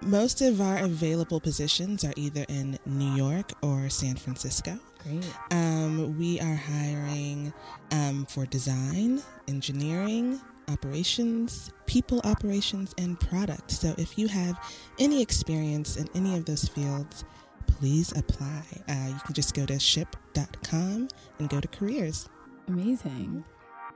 [0.02, 4.78] most of our available positions are either in New York or San Francisco.
[5.02, 5.24] Great.
[5.50, 7.52] Um, we are hiring
[7.92, 13.70] um, for design, engineering, operations, people operations, and product.
[13.70, 14.56] So if you have
[14.98, 17.24] any experience in any of those fields,
[17.66, 18.62] please apply.
[18.88, 21.08] Uh, you can just go to shyp.com
[21.38, 22.28] and go to careers.
[22.68, 23.44] Amazing.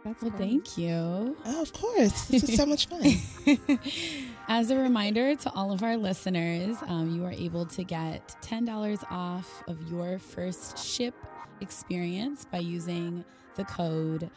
[0.05, 0.41] That's Well, great.
[0.51, 1.37] thank you.
[1.45, 2.27] Oh, of course.
[2.27, 3.17] This is so much fun.
[4.49, 9.05] As a reminder to all of our listeners, um, you are able to get $10
[9.11, 11.15] off of your first ship
[11.61, 13.25] experience by using
[13.57, 14.31] the code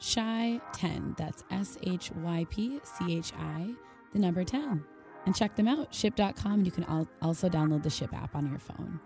[0.00, 1.16] SHYPCHI10.
[1.16, 3.74] That's S H Y P C H I,
[4.12, 4.84] the number 10.
[5.26, 6.52] And check them out, shyp.com.
[6.52, 9.00] And you can al- also download the Shyp app on your phone.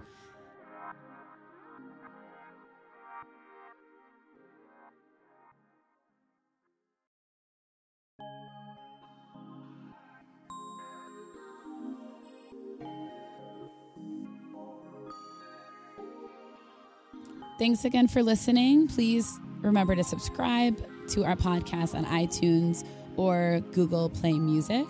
[17.59, 18.89] Thanks again for listening.
[18.89, 22.85] Please remember to subscribe to our podcast on iTunes
[23.16, 24.87] or Google Play Music.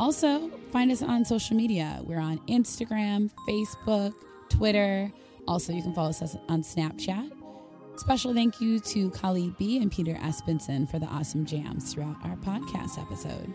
[0.00, 2.00] Also, find us on social media.
[2.02, 4.14] We're on Instagram, Facebook,
[4.48, 5.12] Twitter.
[5.46, 7.30] Also, you can follow us on Snapchat.
[7.96, 12.36] Special thank you to Kali B and Peter Espenson for the awesome jams throughout our
[12.36, 13.52] podcast episode.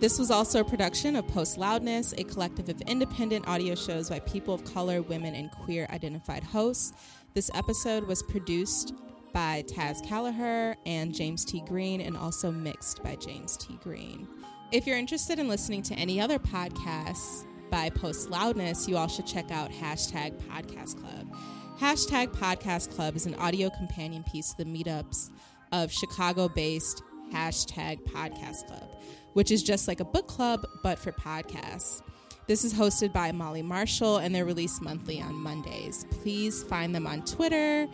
[0.00, 4.18] This was also a production of Post Loudness, a collective of independent audio shows by
[4.20, 6.94] people of color, women, and queer identified hosts.
[7.34, 8.94] This episode was produced
[9.32, 11.62] by Taz Callagher and James T.
[11.62, 13.78] Green, and also mixed by James T.
[13.82, 14.28] Green.
[14.72, 19.26] If you're interested in listening to any other podcasts by Post Loudness, you all should
[19.26, 21.34] check out hashtag Podcast Club.
[21.78, 25.30] Hashtag Podcast Club is an audio companion piece to the meetups
[25.72, 27.02] of Chicago based
[27.32, 28.88] hashtag Podcast Club,
[29.32, 32.02] which is just like a book club, but for podcasts.
[32.46, 36.04] This is hosted by Molly Marshall, and they're released monthly on Mondays.
[36.10, 37.86] Please find them on Twitter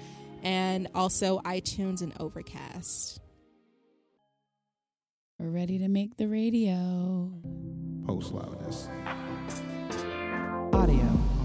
[0.46, 3.20] and also iTunes and Overcast.
[5.40, 7.32] We're ready to make the radio.
[8.06, 8.88] Post loudness.
[10.72, 11.35] Audio.